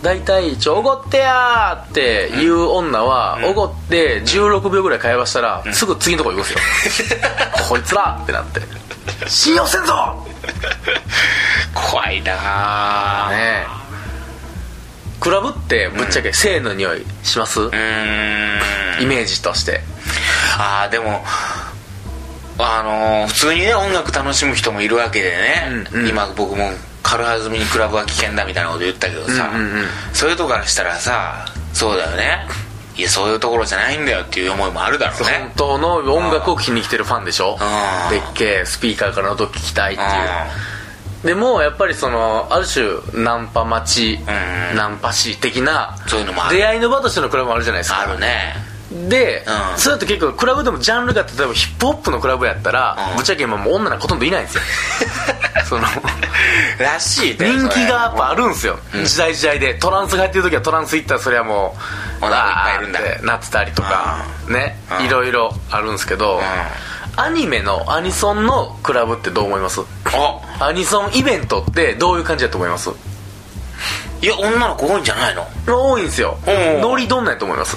[0.02, 7.18] 大体「ちょおごってや!」って言う女はおごって16秒ぐらい会話したらすぐ次のとこ行くんですよ。
[7.68, 8.60] こいつらってなって。
[9.28, 10.26] 信用せんぞ！
[11.74, 13.85] 怖いなねえ
[15.26, 19.02] クラブってぶっちゃけ性の匂いします、うーん。
[19.02, 19.80] イメージとして。
[20.56, 21.24] ああでも
[22.58, 26.08] あのー普通にね音楽楽しむ人もいるわけでね、うんうん。
[26.08, 26.70] 今僕も
[27.02, 29.86] 軽はずみにクラブは危険だみたいなこと言ったけどさ、うんうんうん。
[30.12, 32.46] そういうとこからしたらさそうだよね。
[32.96, 37.58] いやそういうところじゃないんだよっていう思いもあるだろう本ね当の音楽を聴きに来てるファンでしょ？
[37.60, 38.10] うん。
[38.10, 40.08] でっけえスピーカーからの音聞きたいっていう
[41.24, 42.86] でもやっぱりそのある種
[43.24, 44.76] ナンパ待ちうん。
[44.76, 48.00] ナンパ師的なそういうのも出会いの場としてのクラブもあるじゃないですか。
[48.00, 48.54] あるね。
[49.08, 49.78] で、うん。
[49.78, 53.16] それって結構クラブでもジャンルが例えばヒップホップのクラブやったら、うん。
[53.16, 54.62] ぶっちゃけ今もう女なんかほとんどいないんですよ。
[55.66, 55.82] その
[56.78, 59.04] らしい人気がやっぱあるんですよ、うん。
[59.04, 59.74] 時代時代で。
[59.74, 61.76] トランスが入ってる時はトランス行ったらそれはも
[62.20, 63.00] う女の子いっぱいいるんだ。
[63.00, 64.78] ってなってたりとかね。
[65.00, 65.06] うん。
[65.06, 66.40] いろいろあるんですけど、
[67.16, 69.80] アニメのアニソンのクラブってどう思います？
[70.04, 70.66] あ。
[70.66, 72.90] アニソンイベントってどういう感じだと思います？
[74.22, 75.46] いや女の子多いんじゃないの？
[75.66, 76.36] 多いんですよ。
[76.46, 76.82] うん。
[76.82, 77.76] ノリどんなんやと思います？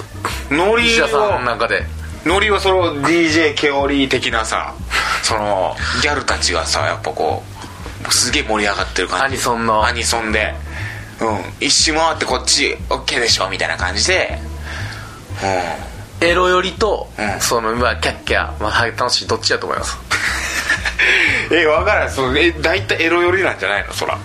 [0.50, 1.84] ノリ石田さんのは中で。
[2.26, 4.74] ノリはその DJ ケオリー的なさ
[5.22, 7.42] そのギャルたちがさやっぱこ
[8.06, 9.24] うすげえ盛り上がってる感じ。
[9.24, 9.84] アニソンの。
[9.86, 10.54] アニソンで。
[11.20, 11.66] うん。
[11.66, 14.38] 一周回ってこっち OK でしょみたいな感じで。
[15.42, 17.40] うんエロ寄りと、うん。
[17.40, 19.98] そのまあキャッキャ、まあ、はい楽しいどっちやと思います？
[21.52, 22.10] え分からん。
[22.10, 23.92] そうえ大体エロ寄りなんじゃないの？
[23.92, 24.16] そら。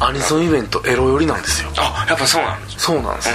[0.00, 1.70] アニソンイベントエロ寄りなんですよ。
[1.76, 3.34] あやっぱそうなんですそうなんですよ、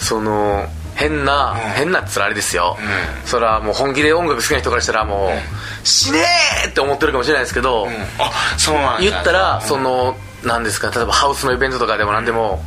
[0.00, 1.56] うその変な、ん。
[1.76, 2.76] 変なっつらあれですよ、
[3.24, 7.94] うそれはもう本気で音楽好きな人からしたらもう、死ねーって思ってるかもしれないですけど、んうん。
[8.18, 8.98] あそうなんだ。
[9.00, 9.68] 言ったら、うん。
[9.68, 12.62] そのなんですか例えばハウスのイベントとかでも何でも、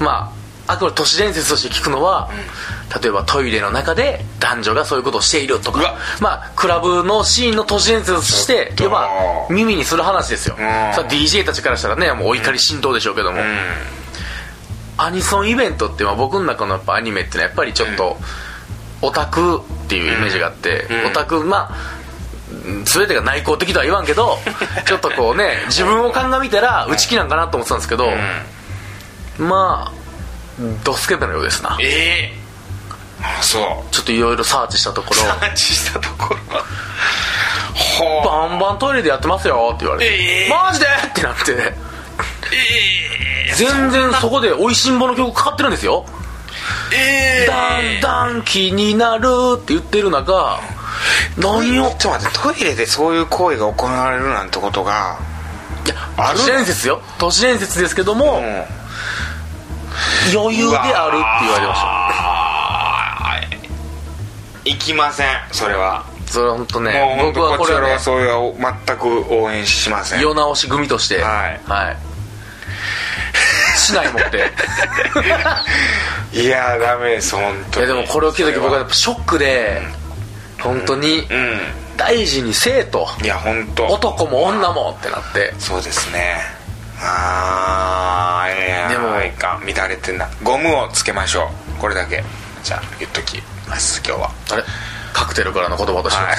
[0.00, 0.41] まあ
[0.72, 2.30] あくまで都市伝説として聞くのは、
[3.02, 9.08] 例えばトイレの中で男女がそういうことをしているとかまあクラブのシーンの都市伝説として要は
[9.48, 10.58] 耳にする話ですよ、ん。
[10.58, 13.44] さあ DJ たちからしたらねもうお怒り浸透でしょうけども、うん。
[14.98, 18.18] アニソンイベントって、まあ、僕の中のやっぱアニメっていうのはやっぱりちょっと、
[19.00, 21.10] オタクっていうイメージがあって、うん。
[21.10, 22.02] オタクまあ
[22.66, 24.38] うん全てが内向的とは言わんけど
[24.86, 28.12] ちょっとこうね自分を鑑みたら内気なんかなと思ってたんですけど、
[29.38, 30.01] まあ
[30.84, 31.76] ドスケベのようですな。
[31.80, 32.42] ええ
[33.22, 33.94] あそう。
[33.94, 35.16] ちょっといろいろサーチしたところ。
[35.16, 36.40] サーチしたところ。
[37.74, 40.64] ほ バンバントイレでやってますよって言われて、えー。
[40.64, 41.52] マジでってなって。
[41.52, 41.76] え
[43.50, 46.06] え全然そこで「おいしんぼ」の曲かかってるんですよ。
[46.92, 50.60] ええだんだん気になるって言ってる中
[51.36, 55.18] 何をちょっと待ってトイレでそういう行為が行われるなんてことが
[55.86, 57.00] いやある都市伝説よ。
[57.18, 58.81] 都市伝説ですけども、うん
[60.34, 61.92] 余裕であるって言われてました。
[64.64, 66.04] 行きませんそれは。
[66.26, 68.54] それは本当もうね僕はこれは、そういう
[68.86, 70.20] 全く応援しません。
[70.20, 71.60] 世直し組としてはい。
[71.66, 71.96] はい。
[73.76, 74.50] 市内持って。
[76.32, 77.86] いやダメです本当に。
[77.86, 79.82] いやでもこれを聞いた時僕はやっぱショックで
[80.60, 81.60] 本当にうん。
[81.96, 83.06] 大事にせえと。
[83.22, 83.86] いや本当。
[83.86, 85.52] 男も女もってなって。
[85.58, 86.61] そうですね
[87.04, 91.80] ああいやでもいかん乱れてんなゴムをつけましょう。
[91.80, 92.22] これだけ。
[92.62, 94.30] じゃあ言っときます今日は。
[94.52, 94.64] あれ？
[95.12, 96.36] カクテルからの言葉として、 はい。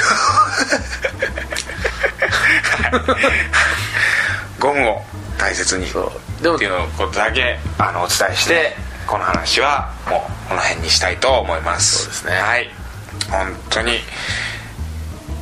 [4.60, 5.02] ゴムを
[5.38, 5.88] 大切に。
[5.90, 6.44] そう。
[6.44, 12.04] でもっていうのことだけあのお伝えしてこの話はもうこの辺にしたいと思います。
[12.04, 12.36] そうですね。
[12.42, 12.70] はい。
[13.30, 14.00] 本当に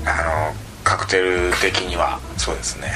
[0.06, 0.54] あの
[0.84, 2.92] カクテル的にはそうですね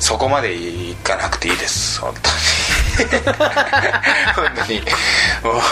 [0.00, 2.00] そこまでいかなくていいです。
[2.00, 3.10] 本当に。
[4.34, 4.80] 本当に。
[5.44, 5.62] もう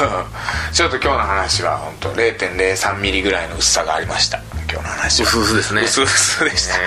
[0.73, 4.41] ちょっと今日の話は本当0.03ミリぐらいの薄さがありました。
[4.71, 5.29] 今日の話は。
[5.29, 5.83] 薄々ですね。
[5.83, 6.11] 薄々
[6.51, 6.85] でした、ね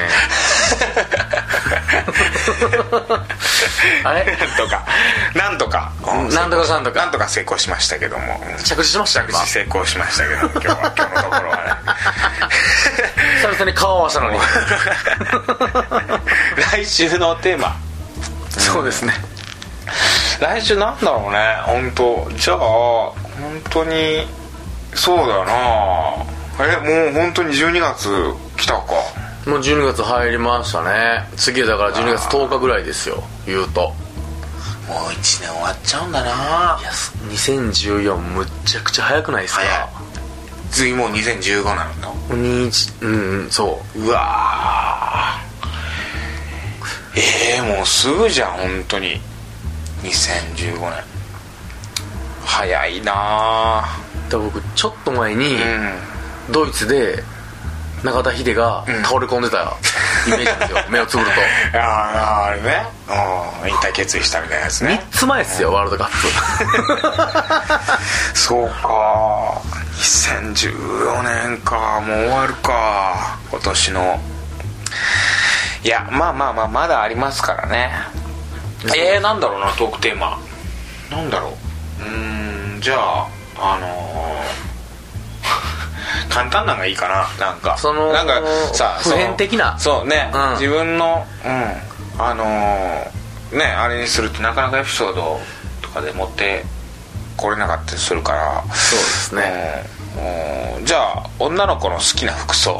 [4.03, 4.25] あれ？
[4.25, 4.85] なんとか。
[5.35, 6.99] なんとか、うなんとかかんとか。
[6.99, 8.39] なんとか成功しましたけども。
[8.47, 9.39] うん着地しました今。
[9.39, 11.63] 着地成功しましたけど今日は今日のところはね。
[13.41, 14.39] 久々に顔合わせたのに。
[16.71, 17.75] 来週のテーマ。
[18.49, 19.13] そうですね。
[20.39, 21.57] 来週なんだろうね。
[21.63, 23.15] 本当じゃあ本
[23.69, 24.27] 当に
[24.93, 25.51] そうだよな
[26.67, 28.07] えもう本当に12月
[28.57, 28.81] 来たか。
[29.45, 31.27] もう12月入りましたね。
[31.35, 33.23] 次はだから12月10日ぐらいですよ。
[33.45, 33.81] 言うと。
[33.81, 36.77] もう1年終わっちゃうんだな。
[36.81, 39.61] いやす2014むっちゃくちゃ早くないですか？
[39.61, 39.87] 早い。
[40.71, 44.09] 次もう2015なの21うんうんそう。
[44.09, 47.19] わー。
[47.19, 49.19] ええもうすぐじゃん本当に。
[50.03, 50.91] 2015年。
[52.45, 53.99] 早いなあ
[54.31, 55.93] 僕ちょっと前に、うん
[56.49, 57.23] ドイツで
[58.03, 59.77] 中田秀が倒れ込んでた
[60.27, 60.77] イメージですよ。
[60.89, 61.29] 目をつぶる
[61.71, 61.79] と。
[61.79, 62.85] あああれね。
[63.63, 63.69] うん。
[63.69, 65.03] 引退決意したみたいなやつね。
[65.11, 66.09] 3つ前ですよワールドカッ
[68.33, 68.33] プ。
[68.33, 69.61] そうか。
[69.97, 72.01] 2014年か。
[72.01, 73.37] もう終わるか。
[73.51, 74.19] 今年の。
[75.83, 77.91] いやまあまあまあまだありますからね。
[78.95, 80.39] えー、なんだろうなトークテーマ。
[81.11, 81.55] なんだろ
[81.99, 82.03] う。
[82.03, 83.27] うーんじゃあ
[83.57, 84.70] あのー
[86.31, 87.77] 簡単なのがいいかななんか。
[87.77, 88.41] そのなんか
[88.73, 89.77] さ普遍的な。
[89.77, 90.51] そうね、うん。
[90.53, 92.21] 自分のうん。
[92.21, 93.21] あのー
[93.57, 95.37] ねあれにするとなかなかエピソード
[95.81, 96.63] とかで持って
[97.35, 98.63] これなかったりするから。
[98.73, 99.83] そうですね。
[100.15, 100.19] う
[100.77, 102.79] んうんじゃあ女の子の好きな服装。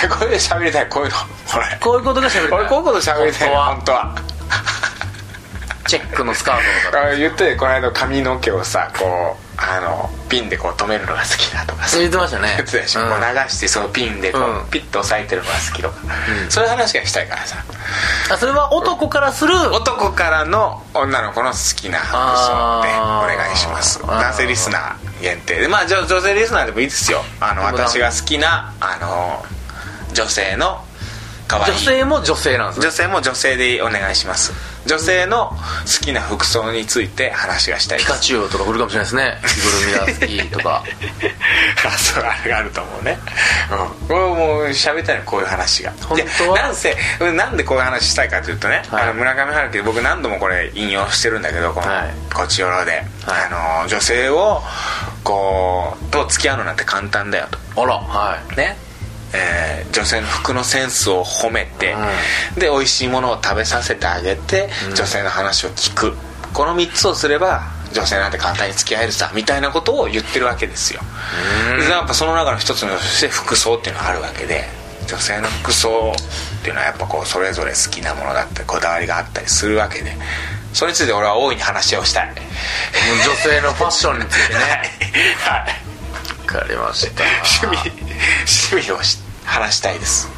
[0.00, 1.16] いやこれで喋りたいこういうの。
[1.56, 2.58] 俺こういうことが喋りたい。
[2.60, 3.66] 俺こういうこと喋りたい本当は。
[3.66, 4.14] 本当は。
[5.86, 11.86] チェックのスカートとかあ言ってこの間髪の毛をさこうあのピンでこう止めるのが好きだとか。
[11.86, 12.54] さ言ってましたね。
[12.56, 13.08] 言ってたでしょ、うん。
[13.10, 14.70] こう流してそのピンでこう、うん。
[14.70, 15.96] ピッと押さえてるのが好きとか、
[16.48, 17.62] そういう話がしたいからさ。
[18.32, 24.00] あそれは男からする男からの女の子の好きな服装でお願いします。
[24.00, 25.68] 男性リスナー限定で。
[25.68, 27.22] まあ女性リスナーでもいいですよ。
[27.40, 29.44] あの私が好きなあの
[30.14, 30.82] 女性の
[31.46, 31.74] 可愛い。
[31.74, 32.86] 女性も女性なんですね。
[32.86, 39.38] 女性も女性でお願いします女性の好きな服装について話がしたいピカチュウとか来るかもしれないですね。
[39.46, 40.84] 着ぐるみが好きとか。
[41.86, 43.18] あ そうあれがあると思うね。
[43.70, 44.08] うん。
[44.08, 45.92] これもう喋りたいのこういう話が。
[46.02, 46.58] 本当は？
[46.58, 49.02] なんせなんでこういう話したいかというとね、はい。
[49.04, 52.92] あの村上春樹で僕何度もこれ引用してるんだけどこのはい「こちよろで」
[53.26, 53.44] はい。
[53.50, 54.62] あの女性を
[55.24, 57.82] こうと付き合うのなんて簡単だよと。
[57.82, 58.56] あらはい。
[58.56, 58.76] ね
[59.32, 61.96] えー女性の服のセンスを褒めて、
[62.56, 66.16] で美味しいものを食べさせてあげて、女性の話を聞く。
[66.52, 67.62] この3つをすれば
[67.92, 71.00] 女性なんて簡単に付き合えるさみたいなことを言ってるわけですよ。
[71.78, 74.64] でやっぱその中の一つのとして服装っていうのがあるわけで
[75.06, 80.16] 女性の服装っていうのはやっぱこうそれぞれ好きなものだったりこだわりがあったりするわけで
[80.72, 82.32] それについて俺は大いに話をしたい。
[83.26, 84.60] 女性のファッションについてね。
[85.42, 85.58] はい。
[85.58, 85.89] わ
[86.52, 87.24] かりました。
[87.62, 87.90] 趣味
[88.70, 90.28] 趣味をし話したいです。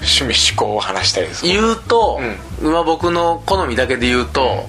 [0.00, 2.20] 趣味思考を話したいです言うと、
[2.60, 4.68] 今僕の好みだけで言うと、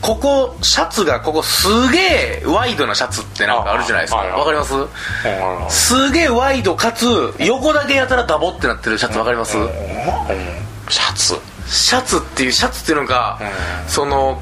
[0.00, 4.18] ここシャツがここすげえワイドなシャツってなんかあるじゃないですか。
[4.18, 4.74] わかります？
[5.68, 7.06] すげえワイドかつ
[7.38, 9.52] 横だけやたらダボってなってるシャツわかります？
[10.88, 11.34] シャツ。
[11.66, 13.38] シャツっていうシャツっていうのが
[13.88, 14.40] その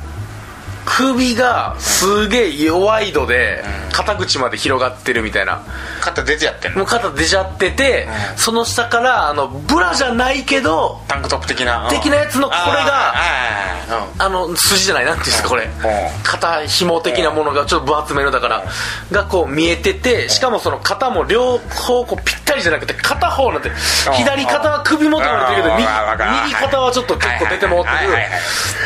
[0.87, 3.62] 首がすげえ弱い度で
[3.93, 5.62] 肩口まで広がってるみたいな。
[6.07, 6.79] 肩出てやってんの？
[6.79, 11.89] もう肩出ちゃっててその下からあのブラじゃないけどタンクトップ的な？
[11.91, 15.67] 的なやつのこれがああの筋じゃないなんていうんですかこれ。
[15.67, 15.71] ん。
[16.23, 18.65] 肩紐的なものがちょっと分厚めのだから
[19.13, 23.71] がこう見えててしかもその肩も両方こうぴったりじゃなくて片方なんて
[24.15, 27.91] 左肩は首元まで出てるけど右肩はちょっと結構出てもって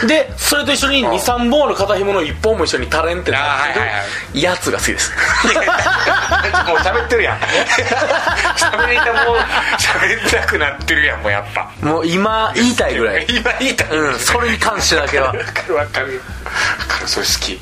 [0.02, 3.80] るでそれと一緒に23本の肩紐の1本も一緒にタレンってなって
[4.34, 5.12] るやつが好きです。
[6.66, 7.38] もう喋ってるやん。
[8.56, 9.36] 喋りたもう
[9.78, 11.70] 喋りたくなってるやんもうやっぱ。
[11.82, 13.26] もう今言いたいぐらい。
[13.28, 13.88] 今言いたい。
[13.90, 15.26] うんそれに関してだけは。
[15.26, 15.38] わか
[15.68, 16.22] るわかる。
[16.44, 16.50] わ
[16.88, 17.08] かる。
[17.08, 17.60] それ好き。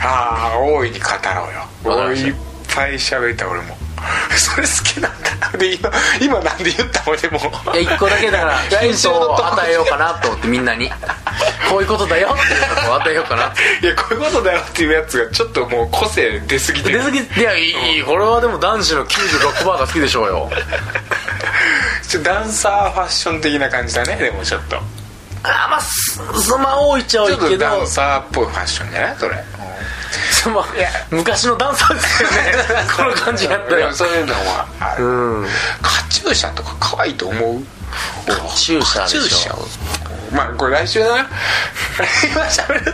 [0.00, 1.08] ああ大いに語
[1.84, 2.12] ろうよ。
[2.14, 2.34] いっ
[2.74, 3.76] ぱい喋りたい俺も
[4.36, 5.58] それ好きなんだ。
[5.58, 5.90] で今
[6.20, 7.16] 今なんで言ったの？
[7.16, 7.38] でも。
[7.74, 10.90] いや一個だけだから ヒントを与えようかなと思ってみんなに。
[11.68, 12.36] こういうことだよ。
[12.38, 16.98] っていうのを与えようかないやこういうことだよっていうやつがちょっともう個性出すぎてる。
[16.98, 20.50] 出過ぎいやいいいいこれはでも男子の96%が好きでしょうよ。
[22.08, 24.16] ちょっとダンサーファッション的な感じだね。
[24.16, 24.76] でもちょっと。
[25.44, 29.16] あまあすそまあ多いっちゃ多ちょっといけどダンサーっぽいファッションじゃない？
[29.18, 29.34] それ
[31.10, 32.36] 昔のダンサーですよね。
[32.96, 33.92] この感じやったら。
[33.92, 34.66] そういうのは
[34.98, 35.02] う
[35.44, 35.48] ん。
[35.82, 37.62] カチューシャとか可愛いと思う？
[38.26, 39.66] カチューシャでしょ。
[40.32, 41.18] まあこれ来週だな。
[42.24, 42.92] 今喋る。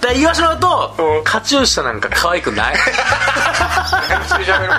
[0.00, 1.24] だ言わしまうとうん。
[1.24, 2.74] カチューシャなんか可愛くない？
[2.76, 2.80] 来
[4.44, 4.76] 週喋ろう。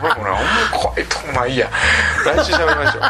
[0.00, 1.68] ほらほらほんま怖いとまあいいや。
[2.24, 3.02] 来週喋りましょう。
[3.02, 3.08] は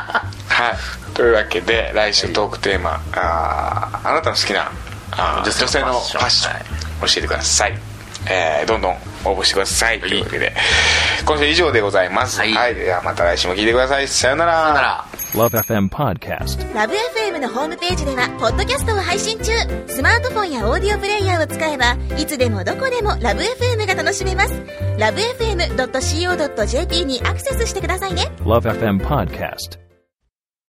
[0.71, 1.15] い。
[1.15, 3.01] というわけで来週トークテーマ。
[3.15, 4.71] あーあなたの好きな
[5.13, 6.55] あー女性ののファッション
[7.07, 7.79] 教えてください。
[8.31, 8.93] えーどんどん
[9.25, 10.01] 応募してください。
[10.01, 10.53] というわけで。
[11.27, 12.39] 今週以上でございます。
[12.39, 12.53] はい。
[12.53, 14.09] はい、ではまた来週も聞いてください。
[14.09, 14.63] さよなら。
[14.63, 15.05] さよなら。
[15.35, 16.75] Love FM Podcast.
[16.75, 19.53] ラブ f m のホームページではポッドキャストを配信中。
[19.89, 24.53] スマートフォンやオーディオプレイヤーを使えばいつでもどこでもラブ f m が楽しめます。
[24.99, 28.31] ラブ FM.co.jp にアクセスしてくださいね。
[28.41, 29.94] Love FM Podcast.